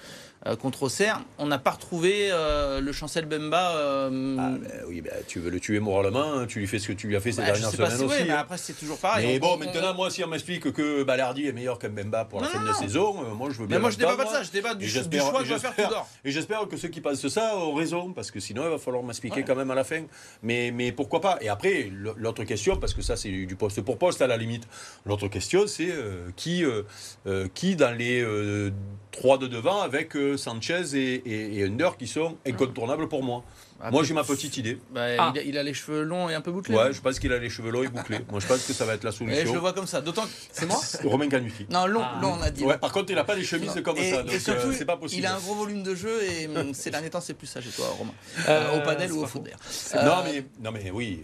contre 0.53 0.83
Auxerre, 0.83 1.21
on 1.39 1.47
n'a 1.47 1.57
pas 1.57 1.71
retrouvé 1.71 2.29
euh, 2.31 2.79
le 2.79 2.91
Chancel 2.91 3.25
Bemba. 3.25 3.75
euh, 3.77 4.37
Ah, 4.39 4.49
ben 4.59 4.71
oui, 4.87 5.01
ben, 5.01 5.11
tu 5.27 5.39
veux 5.39 5.49
le 5.49 5.59
tuer 5.59 5.79
moralement, 5.79 6.33
hein, 6.33 6.45
tu 6.45 6.59
lui 6.59 6.67
fais 6.67 6.77
ce 6.77 6.87
que 6.89 6.93
tu 6.93 7.07
lui 7.07 7.15
as 7.15 7.19
fait 7.19 7.31
ces 7.31 7.41
bah, 7.41 7.53
je 7.55 7.61
dernières 7.61 7.77
pas 7.77 7.89
semaines 7.89 8.09
si, 8.09 8.15
aussi. 8.15 8.23
mais 8.25 8.31
hein. 8.33 8.37
après, 8.39 8.57
c'est 8.57 8.73
toujours 8.73 8.97
pareil. 8.99 9.25
Mais 9.25 9.37
On- 9.37 9.39
bon, 9.39 9.53
on- 9.55 9.57
maintenant, 9.57 9.93
moi, 9.95 10.09
si 10.11 10.23
on 10.23 10.27
m'explique 10.27 10.71
que 10.71 11.03
Balardi 11.03 11.47
est 11.47 11.51
meilleur 11.51 11.79
que 11.79 11.87
Mbemba 11.87 12.25
pour 12.25 12.41
la 12.41 12.47
Non, 12.47 12.53
fin 12.53 12.61
de 12.61 12.67
non. 12.67 12.73
saison, 12.73 13.15
euh, 13.23 13.33
moi, 13.33 13.49
je 13.49 13.59
veux 13.59 13.65
bien. 13.65 13.77
Mais 13.77 13.81
moi, 13.81 13.89
je 13.89 13.97
débat 13.97 14.15
pas 14.15 14.25
de 14.25 14.29
ça, 14.29 14.43
je 14.43 14.51
débat 14.51 14.75
du, 14.75 14.87
choix 14.87 15.03
que 15.43 15.47
va 15.47 15.57
faire 15.57 15.75
Tudor. 15.75 16.07
Et 16.23 16.29
j'espère 16.31 16.67
que 16.67 16.77
ceux 16.77 16.89
qui 16.89 17.01
pensent 17.01 17.27
ça 17.27 17.57
ont 17.57 17.73
raison, 17.73 18.13
parce 18.13 18.29
que 18.29 18.39
sinon, 18.39 18.63
il 18.65 18.69
va 18.69 18.77
falloir 18.77 19.03
m'expliquer 19.03 19.43
quand 19.43 19.55
même 19.55 19.71
à 19.71 19.75
la 19.75 19.83
fin. 19.83 20.03
Mais, 20.43 20.71
mais 20.71 20.91
pourquoi 20.91 21.21
pas? 21.21 21.37
Et 21.41 21.49
après, 21.49 21.89
l'autre 22.17 22.43
question, 22.43 22.77
parce 22.77 22.93
que 22.93 23.01
ça, 23.01 23.15
c'est 23.15 23.29
du 23.29 23.55
poste 23.55 23.81
pour 23.81 23.97
poste 23.97 24.21
à 24.21 24.27
la 24.27 24.37
limite. 24.37 24.67
L'autre 25.05 25.27
question, 25.27 25.65
c'est 25.65 25.89
euh, 25.91 26.27
qui, 26.35 26.63
euh, 26.63 26.83
euh, 27.25 27.47
qui 27.53 27.75
dans 27.75 27.95
les 27.97 28.21
euh, 28.21 28.69
trois 29.15 29.37
de 29.37 29.47
devant 29.47 29.81
avec 29.81 30.15
euh, 30.15 30.37
Sanchez 30.37 30.83
et, 30.95 31.13
et, 31.25 31.59
et 31.59 31.63
Under 31.65 31.97
qui 31.97 32.07
sont 32.07 32.35
incontournables 32.45 33.07
pour 33.07 33.23
moi. 33.23 33.43
Ah, 33.81 33.91
moi, 33.91 34.03
j'ai 34.03 34.13
ma 34.13 34.23
petite 34.23 34.55
idée. 34.57 34.79
Bah, 34.91 35.01
Ah. 35.19 35.31
il, 35.35 35.39
a, 35.39 35.43
il 35.43 35.57
a 35.57 35.63
les 35.63 35.73
cheveux 35.73 36.03
longs 36.03 36.29
et 36.29 36.33
un 36.33 36.39
peu 36.41 36.51
bouclés. 36.51 36.73
Ouais, 36.75 36.93
je 36.93 37.01
pense 37.01 37.19
qu'il 37.19 37.31
a 37.33 37.37
les 37.37 37.49
cheveux 37.49 37.71
longs 37.71 37.83
et 37.83 37.89
bouclés. 37.89 38.19
moi, 38.31 38.39
je 38.39 38.47
pense 38.47 38.65
que 38.65 38.71
ça 38.73 38.85
va 38.85 38.93
être 38.93 39.03
la 39.03 39.09
Et 39.11 39.13
je 39.13 39.23
le 39.25 39.35
solution. 39.35 39.59
vois 39.59 39.73
comme 39.73 39.85
ça. 39.85 39.99
D'autant 40.01 40.23
que 40.23 40.29
c'est 40.51 40.65
moi 40.65 40.79
Romain 41.03 41.27
Canuti. 41.27 41.65
Non, 41.69 41.85
long, 41.85 42.01
Ah. 42.01 42.19
long, 42.21 42.35
on 42.39 42.41
a 42.41 42.51
dit. 42.51 42.63
Ouais, 42.63 42.77
par 42.77 42.91
contre, 42.93 43.11
il 43.11 43.15
n'a 43.15 43.25
pas 43.25 43.35
les 43.35 43.43
chemises 43.43 43.75
Non. 43.75 43.81
comme 43.81 43.97
et, 43.97 44.11
ça, 44.11 44.21
et 44.21 44.23
donc 44.23 44.31
surtout, 44.39 44.67
euh, 44.67 44.73
c'est 44.77 44.85
pas 44.85 44.95
possible. 44.97 45.21
il 45.21 45.25
a 45.25 45.35
un 45.35 45.39
gros 45.39 45.55
volume 45.55 45.83
de 45.83 45.93
jeu 45.93 46.23
et 46.23 46.47
hum, 46.47 46.73
ces 46.73 46.89
derniers 46.89 47.09
temps, 47.09 47.19
c'est 47.21 47.33
plus 47.33 47.47
ça 47.47 47.59
chez 47.59 47.69
toi, 47.69 47.87
Romain. 47.97 48.13
Euh, 48.47 48.77
au 48.79 48.85
padel 48.85 49.11
ou 49.11 49.23
au 49.23 49.27
foot 49.27 49.43
d'ailleurs. 49.43 49.59
Non, 50.05 50.21
Euh, 50.25 50.31
mais, 50.31 50.45
non, 50.63 50.71
mais 50.71 50.89
oui. 50.91 51.23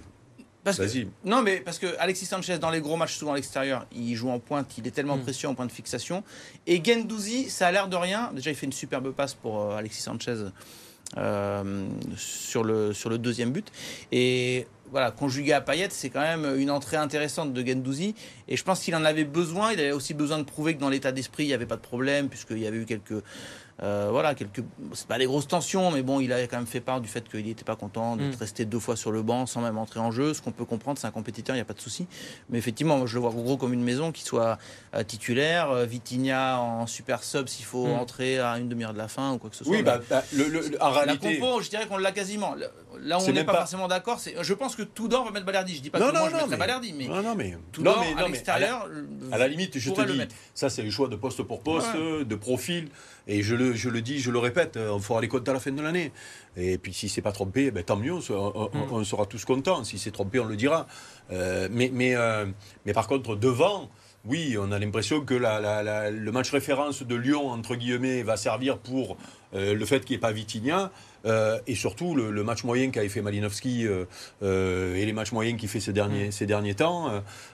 Parce 0.63 0.77
que- 0.77 1.07
non, 1.25 1.41
mais 1.41 1.59
parce 1.59 1.79
que 1.79 1.87
Alexis 1.99 2.25
Sanchez, 2.27 2.59
dans 2.59 2.69
les 2.69 2.81
gros 2.81 2.95
matchs, 2.97 3.15
souvent 3.17 3.31
à 3.31 3.35
l'extérieur, 3.35 3.87
il 3.91 4.13
joue 4.15 4.29
en 4.29 4.39
pointe, 4.39 4.77
il 4.77 4.85
est 4.85 4.91
tellement 4.91 5.17
Mm. 5.17 5.21
précieux 5.23 5.47
en 5.49 5.55
point 5.55 5.65
de 5.65 5.71
fixation. 5.71 6.23
Et 6.67 6.83
Gendouzi, 6.83 7.49
ça 7.49 7.67
a 7.67 7.71
l'air 7.71 7.87
de 7.87 7.95
rien. 7.95 8.31
Déjà, 8.33 8.51
il 8.51 8.55
fait 8.55 8.67
une 8.67 8.71
superbe 8.73 9.11
passe 9.11 9.33
pour 9.33 9.59
euh, 9.59 9.75
Alexis 9.77 10.01
Sanchez 10.03 10.35
euh, 11.17 11.87
sur, 12.15 12.63
le, 12.63 12.93
sur 12.93 13.09
le 13.09 13.17
deuxième 13.17 13.51
but. 13.51 13.67
Et 14.11 14.67
voilà, 14.91 15.11
conjugué 15.11 15.53
à 15.53 15.61
Payet, 15.61 15.87
c'est 15.91 16.09
quand 16.09 16.21
même 16.21 16.55
une 16.59 16.69
entrée 16.69 16.97
intéressante 16.97 17.53
de 17.53 17.65
Gendouzi. 17.65 18.13
Et 18.47 18.55
je 18.55 18.63
pense 18.63 18.81
qu'il 18.81 18.95
en 18.95 19.03
avait 19.03 19.23
besoin. 19.25 19.71
Il 19.73 19.79
avait 19.79 19.91
aussi 19.91 20.13
besoin 20.13 20.37
de 20.37 20.43
prouver 20.43 20.75
que 20.75 20.79
dans 20.79 20.89
l'état 20.89 21.11
d'esprit, 21.11 21.43
il 21.45 21.47
n'y 21.47 21.53
avait 21.53 21.65
pas 21.65 21.77
de 21.77 21.81
problème, 21.81 22.29
puisqu'il 22.29 22.59
y 22.59 22.67
avait 22.67 22.77
eu 22.77 22.85
quelques. 22.85 23.23
Euh, 23.83 24.09
voilà, 24.11 24.35
quelques. 24.35 24.63
C'est 24.93 25.07
pas 25.07 25.17
des 25.17 25.25
grosses 25.25 25.47
tensions, 25.47 25.89
mais 25.91 26.03
bon, 26.03 26.19
il 26.19 26.31
a 26.33 26.41
quand 26.47 26.57
même 26.57 26.67
fait 26.67 26.81
part 26.81 27.01
du 27.01 27.07
fait 27.07 27.27
qu'il 27.27 27.45
n'était 27.45 27.63
pas 27.63 27.75
content 27.75 28.15
d'être 28.15 28.35
Mm. 28.37 28.39
resté 28.39 28.65
deux 28.65 28.79
fois 28.79 28.95
sur 28.95 29.11
le 29.11 29.21
banc 29.23 29.45
sans 29.47 29.61
même 29.61 29.77
entrer 29.77 29.99
en 29.99 30.11
jeu. 30.11 30.33
Ce 30.33 30.41
qu'on 30.41 30.51
peut 30.51 30.65
comprendre, 30.65 30.99
c'est 30.99 31.07
un 31.07 31.11
compétiteur, 31.11 31.55
il 31.55 31.57
n'y 31.59 31.61
a 31.63 31.65
pas 31.65 31.73
de 31.73 31.79
souci. 31.81 32.07
Mais 32.49 32.57
effectivement, 32.59 32.97
moi, 32.97 33.07
je 33.07 33.15
le 33.15 33.21
vois 33.21 33.31
gros 33.31 33.57
comme 33.57 33.73
une 33.73 33.83
maison, 33.83 34.11
qu'il 34.11 34.25
soit 34.25 34.59
euh, 34.93 35.03
titulaire, 35.03 35.71
euh, 35.71 35.85
Vitinha 35.85 36.59
en 36.59 36.85
super 36.85 37.23
sub 37.23 37.47
s'il 37.47 37.65
faut 37.65 37.87
Mm. 37.87 37.99
entrer 37.99 38.39
à 38.39 38.57
une 38.59 38.69
demi-heure 38.69 38.93
de 38.93 38.97
la 38.99 39.07
fin 39.07 39.33
ou 39.33 39.37
quoi 39.39 39.49
que 39.49 39.55
ce 39.55 39.63
soit. 39.63 39.71
Oui, 39.71 39.79
Mais- 39.79 39.83
bah, 39.83 39.99
bah, 40.09 40.23
le- 40.35 40.47
le- 40.47 40.81
en 40.83 40.89
la 40.91 41.01
réalité. 41.01 41.39
compo, 41.39 41.61
je 41.61 41.69
dirais 41.69 41.87
qu'on 41.87 41.97
l'a 41.97 42.11
quasiment. 42.11 42.55
Là 43.03 43.17
on 43.19 43.31
n'est 43.31 43.43
pas, 43.43 43.53
pas- 43.53 43.59
forcément 43.59 43.87
d'accord, 43.87 44.19
c'est. 44.19 44.35
Je 44.41 44.53
pense 44.53 44.75
que 44.75 44.83
Tudor 44.83 45.25
va 45.25 45.31
mettre 45.31 45.45
Balerdi. 45.45 45.75
Je 45.75 45.81
dis 45.81 45.89
pas 45.89 45.99
Non, 45.99 46.07
que 46.07 46.11
moi 46.11 46.19
non, 46.21 46.25
je 46.27 46.31
non, 46.31 46.37
mettrais 46.37 46.49
mais- 46.51 46.57
Balerdi, 46.57 46.93
mais 46.93 47.07
Non, 47.07 47.21
non, 47.23 47.35
mais. 47.35 47.57
Tudor 47.71 47.97
non, 47.97 48.03
mais- 48.15 48.21
à 48.21 48.27
l'extérieur. 48.27 48.87
À 49.31 49.37
la 49.37 49.47
limite, 49.47 49.77
je 49.77 49.91
te 49.91 50.01
dis, 50.01 50.21
ça 50.53 50.69
c'est 50.69 50.83
le 50.83 50.91
choix 50.91 51.07
de 51.07 51.15
poste 51.15 51.41
pour 51.43 51.61
poste, 51.61 51.93
Ouais. 51.95 52.25
de 52.25 52.35
profil, 52.35 52.89
et 53.27 53.41
je 53.43 53.55
le, 53.55 53.73
je 53.73 53.89
le 53.89 54.01
dis, 54.01 54.19
je 54.19 54.29
le 54.31 54.39
répète, 54.39 54.77
on 54.77 54.99
fera 54.99 55.19
les 55.21 55.27
comptes 55.27 55.47
à 55.49 55.53
la 55.53 55.59
fin 55.59 55.71
de 55.71 55.81
l'année. 55.81 56.11
Et 56.57 56.77
puis 56.77 56.93
si 56.93 57.09
c'est 57.09 57.21
pas 57.21 57.31
trompé, 57.31 57.71
ben, 57.71 57.83
tant 57.83 57.97
mieux, 57.97 58.13
on, 58.13 58.21
sera- 58.21 58.51
on- 58.73 59.03
sera 59.03 59.25
tous 59.25 59.45
contents. 59.45 59.83
Si 59.83 59.97
c'est 59.97 60.11
trompé, 60.11 60.39
on 60.39 60.45
le 60.45 60.55
dira. 60.55 60.85
Euh, 61.31 61.67
mais, 61.71 61.89
mais, 61.93 62.15
euh, 62.15 62.45
mais 62.85 62.93
par 62.93 63.07
contre, 63.07 63.35
devant, 63.35 63.89
oui, 64.25 64.55
on 64.59 64.71
a 64.71 64.77
l'impression 64.77 65.21
que 65.21 65.33
la- 65.33 65.59
la- 65.59 65.81
la- 65.81 66.11
le 66.11 66.31
match 66.31 66.51
référence 66.51 67.01
de 67.03 67.15
Lyon, 67.15 67.49
entre 67.49 67.75
guillemets, 67.75 68.21
va 68.21 68.37
servir 68.37 68.77
pour 68.77 69.17
euh, 69.53 69.73
le 69.73 69.85
fait 69.85 69.99
qu'il 70.05 70.11
n'y 70.11 70.15
ait 70.17 70.19
pas 70.19 70.31
Vitinha. 70.31 70.91
Euh, 71.25 71.59
et 71.67 71.75
surtout 71.75 72.15
le, 72.15 72.31
le 72.31 72.43
match 72.43 72.63
moyen 72.63 72.89
qu'avait 72.89 73.09
fait 73.09 73.21
Malinowski 73.21 73.85
euh, 73.85 74.05
euh, 74.43 74.95
et 74.95 75.05
les 75.05 75.13
matchs 75.13 75.31
moyens 75.31 75.59
qu'il 75.59 75.69
fait 75.69 75.79
ces 75.79 75.93
derniers, 75.93 76.31
ces 76.31 76.45
derniers 76.45 76.75
temps 76.75 77.11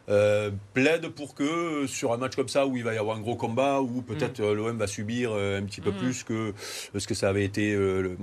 euh, 0.09 0.51
plaident 0.73 1.09
pour 1.09 1.35
que 1.35 1.85
sur 1.87 2.13
un 2.13 2.17
match 2.17 2.35
comme 2.35 2.47
ça 2.49 2.65
où 2.65 2.77
il 2.77 2.83
va 2.83 2.93
y 2.93 2.97
avoir 2.97 3.17
un 3.17 3.21
gros 3.21 3.35
combat, 3.35 3.81
où 3.81 4.01
peut-être 4.01 4.39
euh, 4.39 4.53
l'OM 4.53 4.77
va 4.77 4.87
subir 4.87 5.31
euh, 5.33 5.59
un 5.59 5.63
petit 5.63 5.81
peu 5.81 5.91
Mm. 5.91 5.97
plus 5.97 6.23
que 6.23 6.53
ce 6.97 7.05
que 7.07 7.13
ça 7.13 7.29
avait 7.29 7.43
été 7.45 7.73
le- 7.75 8.17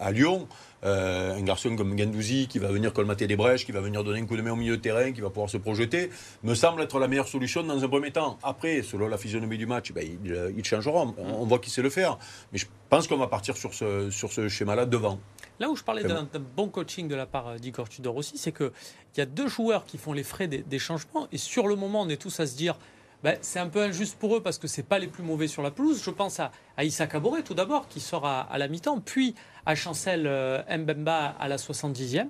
à 0.00 0.10
Lyon, 0.12 0.46
euh, 0.84 1.36
un 1.36 1.42
garçon 1.42 1.74
comme 1.76 1.98
Gendouzi 1.98 2.46
qui 2.48 2.58
va 2.58 2.68
venir 2.68 2.92
colmater 2.92 3.26
des 3.26 3.36
brèches, 3.36 3.66
qui 3.66 3.72
va 3.72 3.80
venir 3.80 4.04
donner 4.04 4.20
un 4.20 4.26
coup 4.26 4.36
de 4.36 4.42
main 4.42 4.52
au 4.52 4.56
milieu 4.56 4.76
de 4.76 4.82
terrain, 4.82 5.12
qui 5.12 5.20
va 5.20 5.28
pouvoir 5.28 5.50
se 5.50 5.56
projeter, 5.58 6.10
me 6.44 6.54
semble 6.54 6.80
être 6.82 6.98
la 6.98 7.08
meilleure 7.08 7.28
solution 7.28 7.62
dans 7.62 7.82
un 7.82 7.88
premier 7.88 8.10
temps. 8.12 8.38
Après, 8.42 8.82
selon 8.82 9.08
la 9.08 9.18
physionomie 9.18 9.58
du 9.58 9.66
match, 9.66 9.92
ben, 9.92 10.06
il, 10.24 10.52
il 10.56 10.64
changera. 10.64 11.00
On, 11.02 11.14
on 11.18 11.44
voit 11.46 11.58
qu'il 11.58 11.72
sait 11.72 11.82
le 11.82 11.90
faire. 11.90 12.18
Mais 12.52 12.58
je 12.58 12.66
pense 12.88 13.06
qu'on 13.08 13.16
va 13.18 13.26
partir 13.26 13.56
sur 13.56 13.74
ce, 13.74 14.10
sur 14.10 14.32
ce 14.32 14.48
schéma-là 14.48 14.86
devant. 14.86 15.18
Là 15.60 15.68
où 15.70 15.76
je 15.76 15.82
parlais 15.82 16.02
d'un 16.04 16.28
bon 16.56 16.68
coaching 16.68 17.08
de 17.08 17.14
la 17.14 17.26
part 17.26 17.48
euh, 17.48 17.56
d'Igor 17.58 17.88
Tudor 17.88 18.16
aussi, 18.16 18.38
c'est 18.38 18.52
qu'il 18.52 18.70
y 19.16 19.20
a 19.20 19.26
deux 19.26 19.48
joueurs 19.48 19.84
qui 19.84 19.98
font 19.98 20.12
les 20.12 20.22
frais 20.22 20.46
des, 20.48 20.58
des 20.58 20.78
changements. 20.78 21.26
Et 21.32 21.38
sur 21.38 21.66
le 21.68 21.74
moment, 21.76 22.02
on 22.02 22.08
est 22.08 22.20
tous 22.20 22.38
à 22.40 22.46
se 22.46 22.56
dire 22.56 22.76
ben, 23.24 23.36
c'est 23.40 23.58
un 23.58 23.66
peu 23.68 23.82
injuste 23.82 24.16
pour 24.16 24.36
eux 24.36 24.40
parce 24.42 24.58
que 24.58 24.68
c'est 24.68 24.84
pas 24.84 25.00
les 25.00 25.08
plus 25.08 25.24
mauvais 25.24 25.48
sur 25.48 25.60
la 25.62 25.72
pelouse. 25.72 26.00
Je 26.04 26.10
pense 26.10 26.38
à, 26.38 26.52
à 26.76 26.84
Issa 26.84 27.08
Kabore 27.08 27.42
tout 27.44 27.54
d'abord, 27.54 27.88
qui 27.88 27.98
sort 28.00 28.24
à, 28.24 28.42
à 28.42 28.58
la 28.58 28.68
mi-temps, 28.68 29.00
puis 29.00 29.34
à 29.66 29.74
Chancel 29.74 30.24
euh, 30.28 30.62
Mbemba 30.70 31.34
à 31.40 31.48
la 31.48 31.56
70e. 31.56 32.28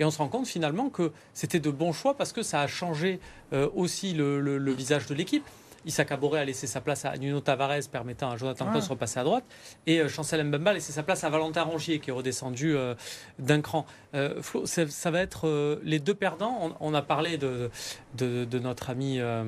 Et 0.00 0.04
on 0.04 0.10
se 0.10 0.18
rend 0.18 0.26
compte 0.26 0.48
finalement 0.48 0.90
que 0.90 1.12
c'était 1.34 1.60
de 1.60 1.70
bons 1.70 1.92
choix 1.92 2.16
parce 2.16 2.32
que 2.32 2.42
ça 2.42 2.60
a 2.60 2.66
changé 2.66 3.20
euh, 3.52 3.68
aussi 3.76 4.12
le, 4.12 4.40
le- 4.40 4.58
le 4.58 4.72
visage 4.72 5.06
de 5.06 5.14
l'équipe. 5.14 5.44
Issa 5.86 6.04
Kabore 6.04 6.36
a 6.36 6.44
laissé 6.44 6.66
sa 6.66 6.80
place 6.80 7.04
à 7.04 7.16
Nuno 7.16 7.40
Tavares, 7.40 7.88
permettant 7.90 8.30
à 8.30 8.36
Jonathan. 8.36 8.66
Klaus 8.70 8.84
de 8.84 8.90
repasser 8.90 9.18
à 9.20 9.24
droite. 9.24 9.44
Et 9.86 10.00
euh, 10.00 10.08
Chancel 10.08 10.42
Mbemba 10.44 10.70
a 10.70 10.74
laissé 10.74 10.92
sa 10.92 11.02
place 11.02 11.24
à 11.24 11.30
Valentin 11.30 11.62
Rongier, 11.62 11.98
qui 12.00 12.10
est 12.10 12.12
redescendu 12.12 12.76
euh, 12.76 12.94
d'un 13.38 13.60
cran. 13.60 13.84
Euh, 14.14 14.40
Flo, 14.42 14.66
ça, 14.66 14.86
ça 14.88 15.10
va 15.10 15.20
être 15.20 15.78
les 15.82 15.98
deux 15.98 16.14
perdants. 16.14 16.58
On, 16.80 16.92
on 16.92 16.94
a 16.94 17.02
parlé 17.02 17.36
de, 17.38 17.70
de, 18.16 18.44
de 18.44 18.58
notre 18.58 18.90
ami 18.90 19.18
euh, 19.20 19.44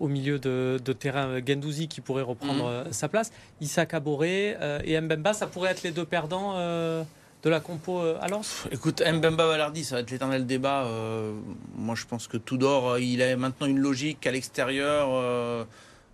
au 0.00 0.08
milieu 0.08 0.38
de, 0.38 0.80
de 0.84 0.92
terrain, 0.92 1.38
Gendouzi, 1.46 1.88
qui 1.88 2.00
pourrait 2.00 2.22
reprendre 2.22 2.64
Mhm. 2.64 2.70
euh, 2.70 2.92
sa 2.92 3.08
place. 3.08 3.30
Issa 3.60 3.84
Kabore 3.86 4.22
euh, 4.24 4.80
et 4.84 4.98
Mbemba, 5.00 5.32
ça 5.34 5.46
pourrait 5.46 5.70
être 5.70 5.82
les 5.82 5.90
deux 5.92 6.04
perdants 6.06 6.54
de 7.42 7.50
la 7.50 7.60
compo 7.60 8.00
euh, 8.00 8.18
à 8.20 8.28
Lens? 8.28 8.66
Écoute, 8.72 9.00
Mbemba 9.00 9.46
Balardi, 9.46 9.84
ça 9.84 9.96
va 9.96 10.00
être 10.00 10.10
l'éternel 10.10 10.46
débat. 10.46 10.84
Euh, 10.84 11.32
moi, 11.76 11.94
je 11.94 12.04
pense 12.06 12.26
que 12.26 12.36
Tudor, 12.36 12.90
euh, 12.90 13.00
il 13.00 13.22
a 13.22 13.36
maintenant 13.36 13.66
une 13.66 13.78
logique 13.78 14.26
à 14.26 14.30
l'extérieur. 14.30 15.66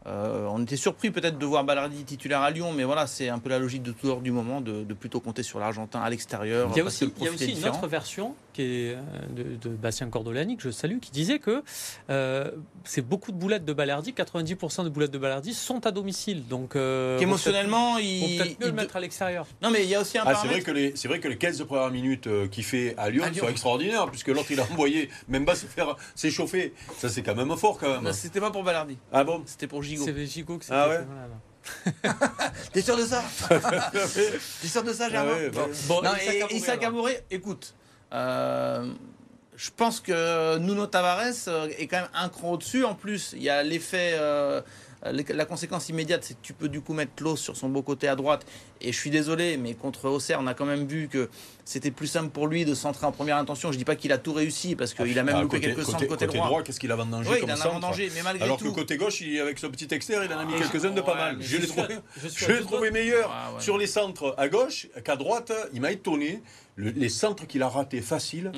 Euh, 0.06 0.46
on 0.50 0.62
était 0.62 0.76
surpris 0.76 1.10
peut-être 1.10 1.38
de 1.38 1.46
voir 1.46 1.64
Balardi 1.64 2.04
titulaire 2.04 2.40
à 2.42 2.50
Lyon, 2.50 2.72
mais 2.72 2.84
voilà, 2.84 3.06
c'est 3.06 3.28
un 3.28 3.38
peu 3.38 3.48
la 3.48 3.58
logique 3.58 3.82
de 3.82 3.92
Tudor 3.92 4.20
du 4.20 4.30
moment, 4.32 4.60
de, 4.60 4.84
de 4.84 4.94
plutôt 4.94 5.20
compter 5.20 5.42
sur 5.42 5.58
l'Argentin 5.58 6.00
à 6.00 6.10
l'extérieur. 6.10 6.70
Il 6.74 6.78
y 6.78 6.80
a 6.80 6.84
aussi, 6.84 7.10
il 7.18 7.24
y 7.24 7.28
a 7.28 7.30
une 7.58 7.68
autre 7.68 7.86
version 7.86 8.34
qui 8.52 8.62
est 8.62 8.94
euh, 8.94 9.00
de, 9.30 9.68
de 9.68 9.74
Bastien 9.74 10.08
Cordolani, 10.08 10.56
que 10.56 10.62
je 10.62 10.70
salue, 10.70 10.98
qui 11.00 11.10
disait 11.10 11.38
que 11.38 11.62
euh, 12.10 12.50
c'est 12.84 13.00
beaucoup 13.02 13.32
de 13.32 13.36
boulettes 13.36 13.64
de 13.64 13.72
Balerdi, 13.72 14.12
90% 14.12 14.84
de 14.84 14.88
boulettes 14.90 15.10
de 15.10 15.18
Balerdi 15.18 15.54
sont 15.54 15.86
à 15.86 15.90
domicile. 15.90 16.46
Donc, 16.46 16.76
euh, 16.76 17.18
Qu'émotionnellement, 17.18 17.94
Faut 17.94 18.00
il. 18.00 18.36
peut-être 18.38 18.60
mieux 18.60 18.66
il 18.66 18.66
le 18.66 18.72
mettre 18.72 18.96
à 18.96 19.00
l'extérieur. 19.00 19.46
Non, 19.62 19.70
mais 19.70 19.82
il 19.84 19.88
y 19.88 19.94
a 19.94 20.00
aussi 20.00 20.18
un 20.18 20.22
Ah, 20.26 20.34
c'est 20.40 20.48
vrai 20.48 20.60
que 20.60 20.70
les 20.70 20.92
c'est 20.96 21.08
vrai 21.08 21.18
que 21.18 21.28
les 21.28 21.36
15 21.38 21.64
premières 21.64 21.90
minutes 21.90 22.28
qu'il 22.50 22.62
fait 22.64 22.94
à 22.96 23.10
Lyon, 23.10 23.24
À 23.24 23.30
Lyon. 23.30 23.44
sont 23.44 23.50
extraordinaires 23.50 24.06
puisque 24.10 24.28
l'autre 24.28 24.50
il 24.50 24.60
a 24.60 24.64
envoyé 24.70 25.08
même 25.28 25.44
pas 25.44 25.54
se 25.56 25.66
faire 25.66 25.96
s'échauffer. 26.14 26.74
Ça 26.98 27.08
c'est 27.08 27.22
quand 27.22 27.34
même 27.34 27.54
fort 27.56 27.78
quand 27.78 28.00
même. 28.02 28.12
C'était 28.12 28.40
pas 28.40 28.50
pour 28.50 28.62
Balardi, 28.62 28.96
Ah 29.12 29.24
bon? 29.24 29.42
C'était 29.46 29.66
pour 29.66 29.82
Gigot. 29.96 30.04
C'est 30.04 30.26
Gigot 30.26 30.58
que 30.58 30.64
Ah 30.70 30.88
c'était- 30.90 30.98
ouais. 30.98 31.04
T'es 32.72 32.82
sûr 32.82 32.96
de 32.96 33.04
ça 33.04 33.22
T'es 34.60 34.68
sûr 34.68 34.82
de 34.82 34.92
ça, 34.92 35.08
Germain 35.08 35.32
Ah 35.34 35.38
ouais, 35.38 35.50
bah, 35.50 35.66
Bon, 35.86 36.02
Non, 36.02 36.10
Issa 36.14 36.32
et 36.34 36.56
Issa. 36.56 36.76
Kabore, 36.76 37.08
écoute, 37.30 37.74
euh, 38.12 38.92
je 39.56 39.70
pense 39.74 40.00
que 40.00 40.58
Nuno 40.58 40.86
Tavares 40.86 41.24
euh, 41.48 41.68
est 41.78 41.86
quand 41.86 42.00
même 42.00 42.08
un 42.14 42.28
cran 42.28 42.52
au-dessus. 42.52 42.84
En 42.84 42.94
plus, 42.94 43.32
il 43.34 43.42
y 43.42 43.48
a 43.48 43.62
l'effet, 43.62 44.12
euh, 44.14 44.60
la 45.12 45.44
conséquence 45.44 45.88
immédiate, 45.88 46.24
c'est 46.24 46.34
que 46.34 46.40
tu 46.42 46.52
peux 46.54 46.68
du 46.68 46.80
coup 46.80 46.94
mettre 46.94 47.12
Klaus 47.14 47.40
sur 47.40 47.56
son 47.56 47.68
beau 47.68 47.82
côté 47.82 48.08
à 48.08 48.16
droite. 48.16 48.46
Et 48.80 48.92
je 48.92 48.98
suis 48.98 49.10
désolé, 49.10 49.56
mais 49.56 49.74
contre 49.74 50.08
Auxerre, 50.08 50.38
on 50.40 50.46
a 50.46 50.54
quand 50.54 50.64
même 50.64 50.86
vu 50.86 51.08
que 51.08 51.28
c'était 51.64 51.90
plus 51.90 52.06
simple 52.06 52.30
pour 52.30 52.46
lui 52.46 52.64
de 52.64 52.74
centrer 52.74 53.06
en 53.06 53.12
première 53.12 53.36
intention. 53.36 53.70
Je 53.72 53.78
dis 53.78 53.84
pas 53.84 53.96
qu'il 53.96 54.12
a 54.12 54.18
tout 54.18 54.32
réussi 54.32 54.74
parce 54.76 54.94
qu'il 54.94 55.18
a 55.18 55.22
même 55.22 55.36
Ah, 55.38 55.42
loupé 55.42 55.56
côté, 55.58 55.66
quelques 55.74 55.84
centres 55.84 56.06
côté, 56.06 56.26
côté, 56.26 56.38
droit. 56.38 56.62
qu'est-ce 56.62 56.80
qu'il 56.80 56.90
a 56.92 56.96
vendangé 56.96 57.30
Oui, 57.30 57.40
comme 57.40 57.50
il 57.50 57.52
en 57.52 57.60
a 57.60 57.68
vendangé, 57.68 58.10
mais 58.14 58.22
malgré 58.22 58.44
Alors 58.44 58.58
tout. 58.58 58.70
que 58.70 58.74
côté 58.74 58.96
gauche, 58.96 59.20
il, 59.20 59.40
avec 59.40 59.58
son 59.58 59.70
petit 59.70 59.88
extérieur, 59.92 60.24
il 60.24 60.32
en 60.32 60.38
a 60.38 60.44
mis 60.44 60.54
quelques-uns 60.54 60.90
de 60.90 61.00
pas 61.00 61.14
mal. 61.14 61.36
Je 61.40 61.56
l'ai 61.58 61.66
trouvé, 61.66 61.96
je 62.36 62.52
l'ai 62.52 62.60
trouvé 62.62 62.90
meilleur. 62.90 63.30
Ah, 63.32 63.52
ouais. 63.54 63.60
Sur 63.60 63.78
les 63.78 63.86
centres 63.86 64.34
à 64.38 64.48
gauche 64.48 64.88
qu'à 65.04 65.16
droite, 65.16 65.52
il 65.72 65.80
m'a 65.80 65.92
étonné. 65.92 66.42
Le- 66.76 66.90
les 66.90 67.08
centres 67.08 67.46
qu'il 67.46 67.62
a 67.62 67.68
ratés 67.68 68.00
faciles. 68.00 68.50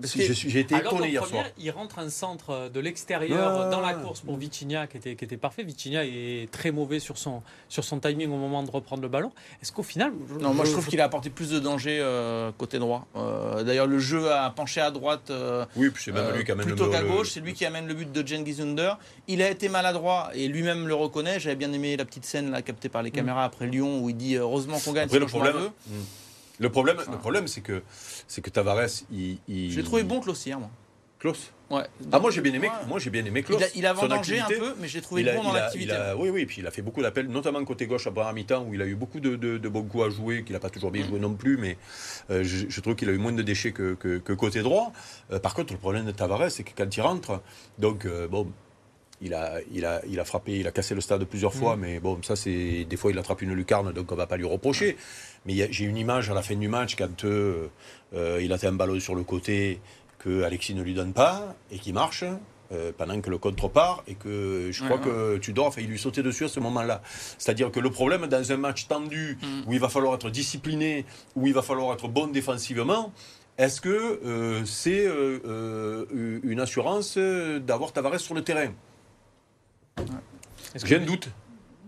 Parce 0.00 0.12
Si, 0.12 0.48
J'ai 0.50 0.60
été 0.60 0.74
Alors, 0.74 0.94
étonné 0.94 1.10
hier 1.10 1.22
première, 1.22 1.42
soir. 1.44 1.54
il 1.58 1.70
rentre 1.70 1.98
un 1.98 2.08
centre 2.10 2.70
de 2.72 2.80
l'extérieur 2.80 3.64
Ouais. 3.66 3.70
dans 3.70 3.80
la 3.80 3.94
course 3.94 4.20
pour 4.20 4.36
Vitinha 4.36 4.86
qui 4.86 4.96
était, 4.96 5.14
qui 5.16 5.24
était 5.24 5.36
parfait. 5.36 5.62
Vitinha 5.62 6.04
est 6.04 6.50
très 6.50 6.70
mauvais 6.70 6.98
sur 7.00 7.18
son, 7.18 7.42
sur 7.68 7.84
son 7.84 7.98
timing 8.00 8.28
au 8.30 8.36
moment 8.36 8.62
de 8.62 8.70
reprendre 8.70 9.02
le 9.02 9.08
ballon. 9.08 9.32
Est-ce 9.62 9.72
qu'au 9.72 9.82
final. 9.82 10.12
Non, 10.40 10.54
moi 10.54 10.64
je 10.64 10.72
trouve 10.72 10.86
qu'il 10.86 11.00
a 11.00 11.04
apporté 11.04 11.30
plus 11.30 11.50
de 11.50 11.58
danger 11.58 11.98
euh, 12.00 12.50
côté 12.56 12.78
droit. 12.78 13.06
Euh, 13.16 13.62
D'ailleurs, 13.62 13.86
le 13.86 13.98
jeu 13.98 14.30
a 14.32 14.48
penché 14.50 14.80
à 14.80 14.90
droite. 14.90 15.30
euh, 15.30 15.64
Oui, 15.76 15.90
puis 15.90 16.02
c'est 16.04 16.12
même 16.12 16.24
Euh, 16.26 16.36
lui 16.36 16.44
qui 16.44 16.52
amène 16.52 16.66
plutôt 16.66 16.86
le 16.86 16.90
qu'à 16.92 17.02
le- 17.02 17.08
gauche, 17.08 17.30
c'est 17.32 17.40
lui 17.40 17.52
qui 17.52 17.64
amène 17.64 17.86
le 17.86 17.94
but 17.94 18.10
de 18.10 18.26
Cengiz 18.26 18.60
Under. 18.60 18.98
Il 19.28 19.42
a 19.42 19.50
été 19.50 19.68
maladroit 19.68 20.30
et 20.34 20.48
lui-même 20.48 20.88
le 20.88 20.94
reconnaît. 20.94 21.38
J'avais 21.40 21.56
bien 21.56 21.72
aimé 21.72 21.96
la 21.96 22.04
petite 22.04 22.24
scène 22.24 22.50
là, 22.50 22.62
captée 22.62 22.88
par 22.88 23.02
les 23.02 23.10
caméras 23.10 23.44
après 23.44 23.66
Lyon 23.66 24.02
où 24.02 24.08
il 24.10 24.16
dit 24.16 24.36
euh, 24.36 24.40
heureusement 24.40 24.78
qu'on 24.78 24.92
gagne. 24.92 25.04
Après, 25.06 25.18
le 25.18 25.26
problème. 25.26 25.56
Le 26.60 26.68
problème, 26.70 26.96
Enfin. 27.00 27.10
le 27.12 27.18
problème, 27.18 27.48
c'est 27.48 27.60
que, 27.62 27.82
c'est 28.28 28.40
que 28.42 28.50
Tavares, 28.50 28.86
il, 29.10 29.38
il- 29.48 29.72
Je 29.72 29.78
l'ai 29.78 29.82
trouvé 29.84 30.02
bon 30.04 30.20
Klaus 30.20 30.46
hier, 30.46 30.58
moi. 30.60 30.70
Klaus. 31.18 31.52
Ouais. 31.68 31.82
Ah, 32.12 32.18
moi 32.18 32.30
j'ai 32.30 32.40
bien 32.40 32.54
aimé, 32.54 32.68
Ouais. 32.68 32.86
moi 32.88 32.98
j'ai 32.98 33.10
bien 33.10 33.22
aimé 33.24 33.40
Il 33.40 33.44
Klaus. 33.44 33.62
a, 33.62 33.66
il 33.74 33.84
a 33.86 33.92
vendangé 33.92 34.40
un 34.40 34.46
peu, 34.46 34.74
mais 34.80 34.88
j'ai 34.88 35.02
trouvé 35.02 35.20
Il 35.20 35.28
a- 35.28 35.34
bon 35.34 35.42
dans 35.44 35.50
il 35.52 35.56
a- 35.58 35.60
l'activité. 35.60 35.92
il 35.92 35.94
a- 35.96 36.16
oui, 36.16 36.30
oui, 36.30 36.46
puis 36.46 36.62
il 36.62 36.66
a 36.66 36.70
fait 36.70 36.80
beaucoup 36.82 37.02
d'appels, 37.02 37.28
notamment 37.28 37.62
côté 37.64 37.86
gauche 37.86 38.06
à 38.06 38.10
première 38.10 38.32
mi-temps, 38.32 38.64
où 38.66 38.72
il 38.74 38.80
a 38.82 38.86
eu 38.86 38.94
beaucoup 38.94 39.20
de, 39.20 39.36
de, 39.36 39.58
de 39.58 39.68
bons 39.68 39.82
coups 39.84 40.06
à 40.06 40.10
jouer, 40.10 40.42
qu'il 40.44 40.54
n'a 40.54 40.60
pas 40.60 40.70
toujours 40.70 40.90
bien 40.90 41.04
Mm. 41.04 41.08
joué 41.08 41.20
non 41.20 41.34
plus, 41.34 41.58
mais 41.58 41.76
euh, 42.30 42.42
je, 42.42 42.66
je 42.70 42.80
trouve 42.80 42.96
qu'il 42.96 43.08
a 43.10 43.12
eu 43.12 43.18
moins 43.18 43.32
de 43.32 43.42
déchets 43.42 43.72
que, 43.72 43.94
que, 43.94 44.16
que 44.18 44.32
côté 44.32 44.62
droit. 44.62 44.92
Euh, 45.30 45.38
par 45.38 45.52
contre, 45.54 45.74
le 45.74 45.78
problème 45.78 46.06
de 46.06 46.10
Tavares, 46.12 46.50
c'est 46.50 46.64
que 46.64 46.72
quand 46.76 46.96
il 46.96 47.00
rentre, 47.02 47.40
donc 47.78 48.06
euh, 48.06 48.26
bon. 48.26 48.50
Il 49.22 49.34
a, 49.34 49.58
il, 49.72 49.84
a, 49.84 50.00
il 50.08 50.18
a 50.18 50.24
frappé, 50.24 50.58
il 50.58 50.66
a 50.66 50.70
cassé 50.72 50.94
le 50.94 51.00
stade 51.02 51.24
plusieurs 51.24 51.52
fois, 51.52 51.76
Mm. 51.76 51.80
mais 51.80 52.00
bon, 52.00 52.22
ça 52.22 52.36
c'est. 52.36 52.84
Des 52.84 52.96
fois 52.96 53.10
il 53.10 53.18
attrape 53.18 53.42
une 53.42 53.52
lucarne, 53.52 53.92
donc 53.92 54.10
on 54.12 54.16
va 54.16 54.26
pas 54.26 54.36
lui 54.38 54.46
reprocher. 54.46 54.96
Mais 55.46 55.54
j'ai 55.70 55.84
une 55.84 55.96
image 55.98 56.30
à 56.30 56.34
la 56.34 56.42
fin 56.42 56.54
du 56.56 56.68
match 56.68 56.96
quand 56.96 57.24
euh, 57.24 57.66
euh, 58.14 58.40
il 58.42 58.52
a 58.52 58.58
fait 58.58 58.66
un 58.68 58.72
ballon 58.72 58.98
sur 59.00 59.14
le 59.14 59.22
côté 59.22 59.80
que 60.18 60.42
Alexis 60.42 60.74
ne 60.74 60.82
lui 60.82 60.94
donne 60.94 61.12
pas 61.12 61.54
et 61.70 61.78
qui 61.78 61.92
marche 61.92 62.24
euh, 62.72 62.92
pendant 62.96 63.20
que 63.20 63.30
le 63.30 63.38
contre 63.38 63.68
part 63.68 64.02
et 64.06 64.14
que 64.14 64.68
je 64.70 64.84
crois 64.84 64.96
Ouais, 64.98 65.02
que 65.02 65.38
Tudor 65.38 65.66
a 65.68 65.70
failli 65.70 65.86
lui 65.86 65.98
sauter 65.98 66.22
dessus 66.22 66.44
à 66.44 66.48
ce 66.48 66.60
moment-là. 66.60 67.02
C'est-à-dire 67.38 67.70
que 67.70 67.80
le 67.80 67.90
problème 67.90 68.26
dans 68.26 68.52
un 68.52 68.56
match 68.56 68.86
tendu 68.86 69.38
Mm. 69.42 69.62
où 69.68 69.72
il 69.72 69.80
va 69.80 69.88
falloir 69.88 70.14
être 70.14 70.30
discipliné, 70.30 71.04
où 71.36 71.46
il 71.46 71.52
va 71.54 71.62
falloir 71.62 71.92
être 71.94 72.06
bon 72.08 72.26
défensivement, 72.28 73.12
est-ce 73.58 73.80
que 73.82 74.20
euh, 74.24 74.64
c'est 74.64 75.04
euh, 75.06 76.40
une 76.42 76.60
assurance 76.60 77.18
d'avoir 77.18 77.92
Tavares 77.92 78.20
sur 78.20 78.34
le 78.34 78.42
terrain? 78.42 78.72
J'ai 80.84 80.96
un 80.96 81.00
doute. 81.04 81.28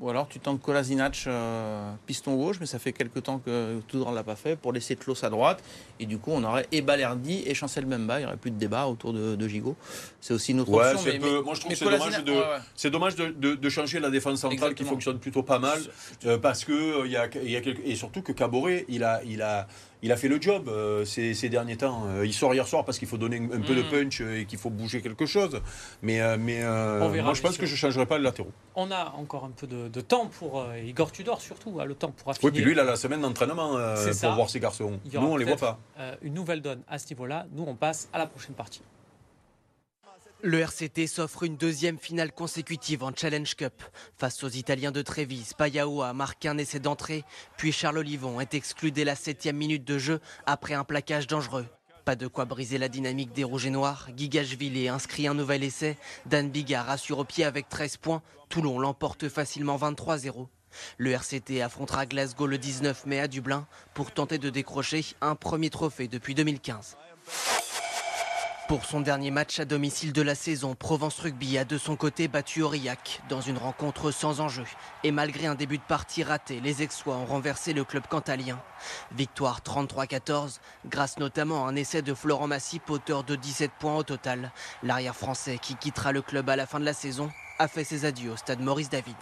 Ou 0.01 0.11
alors 0.11 0.27
tu 0.27 0.40
tentes 0.40 0.61
Kolasinac 0.61 1.22
euh, 1.29 1.92
piston 2.07 2.35
gauche, 2.35 2.57
mais 2.59 2.66
ça 2.66 2.81
fait 2.81 2.92
quelques 2.92 3.22
temps 3.22 3.38
que 3.38 3.79
Tudor 3.87 4.11
ne 4.11 4.16
l'a 4.16 4.25
pas 4.25 4.35
fait, 4.35 4.57
pour 4.57 4.72
laisser 4.72 4.96
Klos 4.96 5.25
à 5.25 5.31
droite. 5.31 5.62
Et 6.01 6.07
du 6.07 6.18
coup, 6.18 6.33
on 6.35 6.42
aurait 6.42 6.66
et 6.72 6.83
Balerdi 6.83 7.44
et 7.46 7.55
Chancel 7.55 7.87
Memba. 7.87 8.18
Il 8.18 8.22
n'y 8.22 8.27
aurait 8.27 8.37
plus 8.37 8.51
de 8.51 8.57
débat 8.59 8.88
autour 8.88 9.12
de, 9.12 9.37
de 9.37 9.46
Gigot. 9.48 9.77
C'est 10.20 10.35
aussi 10.35 10.51
une 10.51 10.61
autre 10.61 10.72
Ouais, 10.72 10.87
option. 10.87 10.98
c'est 10.98 11.11
mais- 11.11 11.16
un 11.18 11.20
peu- 11.20 11.37
mais- 11.37 11.42
moi 11.44 11.55
je 11.55 11.61
trouve 11.61 11.70
que 11.72 11.79
c'est 11.79 11.85
dommage, 11.85 12.25
de, 12.25 12.33
ouais, 12.33 12.38
ouais. 12.38 12.44
c'est 12.75 12.90
dommage 12.90 13.14
de, 13.14 13.27
de- 13.29 13.55
de 13.55 13.68
changer 13.68 14.01
la 14.01 14.11
défense 14.11 14.40
centrale 14.40 14.75
qui 14.75 14.83
fonctionne 14.83 15.20
plutôt 15.20 15.44
pas 15.44 15.61
mal 15.61 15.79
euh, 16.27 16.37
parce 16.37 16.64
que 16.64 16.72
euh, 16.72 17.07
il 17.07 17.12
y 17.12 17.16
a, 17.16 17.29
y 17.37 17.55
et 17.85 17.94
surtout 17.94 18.22
que 18.22 18.33
Caboret 18.33 18.85
il 18.88 19.05
a, 19.05 19.22
il 19.22 19.40
a, 19.40 19.68
il 20.03 20.11
a 20.12 20.17
fait 20.17 20.29
le 20.29 20.41
job 20.41 20.69
euh, 20.69 21.05
ces, 21.05 21.33
ces 21.35 21.49
derniers 21.49 21.77
temps. 21.77 22.05
Euh, 22.09 22.27
il 22.27 22.33
sort 22.33 22.53
hier 22.55 22.67
soir 22.67 22.85
parce 22.85 22.99
qu'il 22.99 23.07
faut 23.09 23.19
donner 23.19 23.38
un, 23.38 23.57
un 23.57 23.61
peu 23.61 23.75
de 23.75 23.83
Mhm. 23.83 23.88
punch 23.91 24.21
euh, 24.21 24.41
et 24.41 24.45
qu'il 24.47 24.59
faut 24.59 24.71
bouger 24.71 25.01
quelque 25.01 25.27
chose. 25.27 25.61
Mais, 26.03 26.21
euh, 26.21 26.37
mais 26.38 26.59
verra, 26.61 27.09
moi 27.23 27.35
je 27.35 27.43
pense 27.43 27.57
que 27.57 27.67
je 27.67 27.77
changerai 27.77 28.07
pas 28.07 28.19
le 28.19 28.25
latéraux. 28.25 28.51
On 28.75 28.91
a 28.91 29.12
encore 29.17 29.45
un 29.45 29.51
peu 29.51 29.67
de, 29.67 29.88
de 29.88 30.01
temps 30.01 30.27
pour 30.27 30.65
Igor 30.85 31.12
Tudor 31.12 31.41
surtout, 31.41 31.79
a 31.81 31.85
le 31.85 31.95
temps 31.95 32.11
pour 32.11 32.31
affiner. 32.31 32.47
Oui, 32.47 32.53
puis 32.53 32.65
lui 32.65 32.73
il 32.73 32.81
a 32.81 32.85
la 32.85 32.97
semaine 32.97 33.21
d'entraînement 33.21 33.71
pour 33.95 34.12
ça. 34.15 34.31
voir 34.35 34.51
ses 34.51 34.61
garçons. 34.61 34.99
Nous 35.12 35.21
on 35.21 35.37
les 35.37 35.45
voit 35.45 35.57
pas. 35.57 35.79
une 36.23 36.35
nouvelle 36.35 36.61
donne 36.62 36.83
à 36.88 36.99
ce 36.99 37.09
niveau-là. 37.11 37.47
Nous, 37.53 37.65
on 37.67 37.75
passe 37.75 38.09
à 38.12 38.19
la 38.19 38.27
prochaine 38.27 38.55
partie. 38.55 38.83
Le 40.44 40.59
RCT 40.59 41.07
s'offre 41.07 41.44
une 41.44 41.57
deuxième 41.57 42.00
finale 42.00 42.33
consécutive 42.33 43.05
en 43.05 43.12
Challenge 43.14 43.55
Cup. 43.55 43.81
Face 44.18 44.42
aux 44.42 44.48
Italiens 44.48 44.90
de 44.90 45.00
Trévise, 45.00 45.55
Payao 45.55 46.02
a 46.02 46.12
marqué 46.14 46.48
un 46.48 46.59
essai 46.59 46.81
d'entrée, 46.81 47.22
puis 47.57 47.70
Charles 47.70 47.98
Olivon 47.98 48.40
est 48.40 48.55
exclu 48.55 48.90
dès 48.90 49.05
la 49.05 49.14
septième 49.14 49.57
minute 49.57 49.85
de 49.85 49.98
jeu 49.98 50.20
après 50.44 50.74
un 50.74 50.83
plaquage 50.83 51.28
dangereux. 51.28 51.66
Pas 52.05 52.16
de 52.16 52.26
quoi 52.26 52.44
briser 52.44 52.76
la 52.78 52.88
dynamique 52.88 53.33
des 53.33 53.44
Rouges 53.44 53.66
et 53.66 53.70
Noirs. 53.70 54.09
Gigashvili 54.16 54.88
inscrit 54.88 55.28
un 55.28 55.35
nouvel 55.35 55.62
essai. 55.62 55.96
Dan 56.26 56.50
Bigard 56.50 56.90
assure 56.90 57.20
au 57.20 57.24
pied 57.24 57.44
avec 57.44 57.68
13 57.68 57.98
points. 57.98 58.22
Toulon 58.48 58.81
l'emporte 58.81 59.28
facilement 59.28 59.76
23-0. 59.76 60.48
Le 60.98 61.11
RCT 61.12 61.62
affrontera 61.62 62.05
Glasgow 62.05 62.48
le 62.48 62.59
19 62.59 63.07
mai 63.07 63.20
à 63.20 63.28
Dublin 63.28 63.68
pour 63.94 64.11
tenter 64.11 64.38
de 64.38 64.50
décrocher 64.50 65.05
un 65.20 65.37
premier 65.37 65.70
trophée 65.70 66.09
depuis 66.09 66.35
2015. 66.35 66.96
Pour 68.68 68.85
son 68.85 69.01
dernier 69.01 69.31
match 69.31 69.59
à 69.61 69.64
domicile 69.64 70.12
de 70.12 70.22
la 70.22 70.35
saison, 70.35 70.75
Provence 70.75 71.18
Rugby 71.18 71.59
a 71.59 71.64
de 71.64 71.77
son 71.77 71.96
côté 71.96 72.29
battu 72.29 72.62
Aurillac 72.62 73.20
dans 73.29 73.40
une 73.40 73.59
rencontre 73.59 74.11
sans 74.11 74.40
enjeu. 74.40 74.64
Et 75.05 75.11
malgré 75.11 75.46
un 75.46 75.55
début 75.55 75.79
de 75.79 75.83
partie 75.83 76.22
raté, 76.22 76.61
les 76.61 76.81
Aixois 76.81 77.16
ont 77.16 77.27
renversé 77.27 77.72
le 77.72 77.85
club 77.85 78.07
cantalien. 78.07 78.61
Victoire 79.12 79.61
33-14, 79.61 80.61
grâce 80.87 81.18
notamment 81.18 81.66
à 81.66 81.70
un 81.70 81.77
essai 81.77 82.03
de 82.03 82.14
Florent 82.14 82.46
Massip, 82.46 82.88
auteur 82.88 83.25
de 83.25 83.37
17 83.37 83.72
points 83.79 83.96
au 83.96 84.05
total. 84.05 84.53
L'arrière 84.83 85.16
français 85.16 85.59
qui 85.61 85.75
quittera 85.75 86.12
le 86.12 86.22
club 86.22 86.48
à 86.48 86.57
la 86.57 86.66
fin 86.66 86.81
de 86.81 86.85
la 86.85 86.94
saison 86.94 87.31
a 87.59 87.68
fait 87.68 87.85
ses 87.85 88.05
adieux 88.05 88.33
au 88.33 88.37
stade 88.37 88.61
Maurice 88.61 88.90
David. 88.90 89.16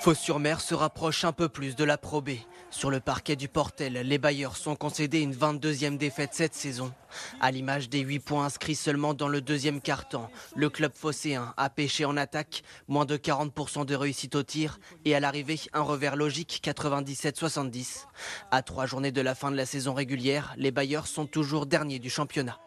Fos-sur-Mer 0.00 0.60
se 0.60 0.74
rapproche 0.74 1.24
un 1.24 1.32
peu 1.32 1.48
plus 1.48 1.74
de 1.74 1.82
la 1.82 1.98
Pro 1.98 2.20
B. 2.20 2.30
Sur 2.76 2.90
le 2.90 3.00
parquet 3.00 3.36
du 3.36 3.48
Portel, 3.48 3.94
les 3.94 4.18
bailleurs 4.18 4.58
sont 4.58 4.76
concédés 4.76 5.20
une 5.20 5.32
22e 5.32 5.96
défaite 5.96 6.34
cette 6.34 6.54
saison. 6.54 6.92
À 7.40 7.50
l'image 7.50 7.88
des 7.88 8.00
8 8.00 8.18
points 8.18 8.44
inscrits 8.44 8.74
seulement 8.74 9.14
dans 9.14 9.28
le 9.28 9.40
deuxième 9.40 9.80
quart-temps, 9.80 10.28
le 10.54 10.68
club 10.68 10.92
phocéen 10.94 11.54
a 11.56 11.70
pêché 11.70 12.04
en 12.04 12.18
attaque, 12.18 12.64
moins 12.86 13.06
de 13.06 13.16
40% 13.16 13.86
de 13.86 13.94
réussite 13.94 14.34
au 14.34 14.42
tir 14.42 14.78
et 15.06 15.14
à 15.14 15.20
l'arrivée 15.20 15.58
un 15.72 15.80
revers 15.80 16.16
logique 16.16 16.60
97-70. 16.62 18.04
À 18.50 18.60
trois 18.60 18.84
journées 18.84 19.10
de 19.10 19.22
la 19.22 19.34
fin 19.34 19.50
de 19.50 19.56
la 19.56 19.64
saison 19.64 19.94
régulière, 19.94 20.52
les 20.58 20.70
bailleurs 20.70 21.06
sont 21.06 21.24
toujours 21.24 21.64
derniers 21.64 21.98
du 21.98 22.10
championnat. 22.10 22.58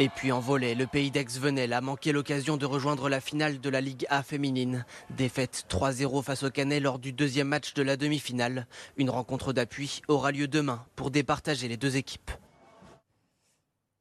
Et 0.00 0.08
puis 0.08 0.32
en 0.32 0.40
volet, 0.40 0.74
le 0.74 0.88
pays 0.88 1.12
d'Aix-Venelle 1.12 1.72
a 1.72 1.80
manqué 1.80 2.10
l'occasion 2.10 2.56
de 2.56 2.66
rejoindre 2.66 3.08
la 3.08 3.20
finale 3.20 3.60
de 3.60 3.70
la 3.70 3.80
Ligue 3.80 4.06
A 4.10 4.24
féminine. 4.24 4.84
Défaite 5.10 5.66
3-0 5.70 6.22
face 6.24 6.42
au 6.42 6.50
Canet 6.50 6.80
lors 6.80 6.98
du 6.98 7.12
deuxième 7.12 7.46
match 7.46 7.74
de 7.74 7.82
la 7.82 7.96
demi-finale. 7.96 8.66
Une 8.96 9.08
rencontre 9.08 9.52
d'appui 9.52 10.02
aura 10.08 10.32
lieu 10.32 10.48
demain 10.48 10.84
pour 10.96 11.12
départager 11.12 11.68
les 11.68 11.76
deux 11.76 11.96
équipes. 11.96 12.32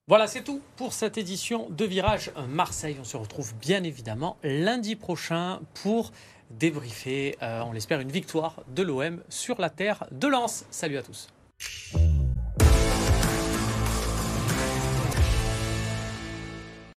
Voilà, 0.08 0.25
c'est 0.25 0.43
tout 0.43 0.62
pour 0.77 0.93
cette 0.93 1.19
édition 1.19 1.69
de 1.69 1.86
Virage 1.86 2.32
Marseille. 2.49 2.97
On 2.99 3.06
se 3.06 3.15
retrouve 3.15 3.53
bien 3.62 3.84
évidemment 3.84 4.38
lundi 4.43 4.95
prochain 4.95 5.62
pour 5.75 6.12
débriefer, 6.49 7.38
euh, 7.43 7.62
on 7.62 7.71
l'espère, 7.71 7.99
une 7.99 8.12
victoire 8.12 8.63
de 8.67 8.82
l'OM 8.82 9.21
sur 9.29 9.62
la 9.62 9.69
terre 9.69 10.06
de 10.12 10.27
Lens. 10.27 10.65
Salut 10.71 10.97
à 10.97 11.03
tous. 11.03 11.29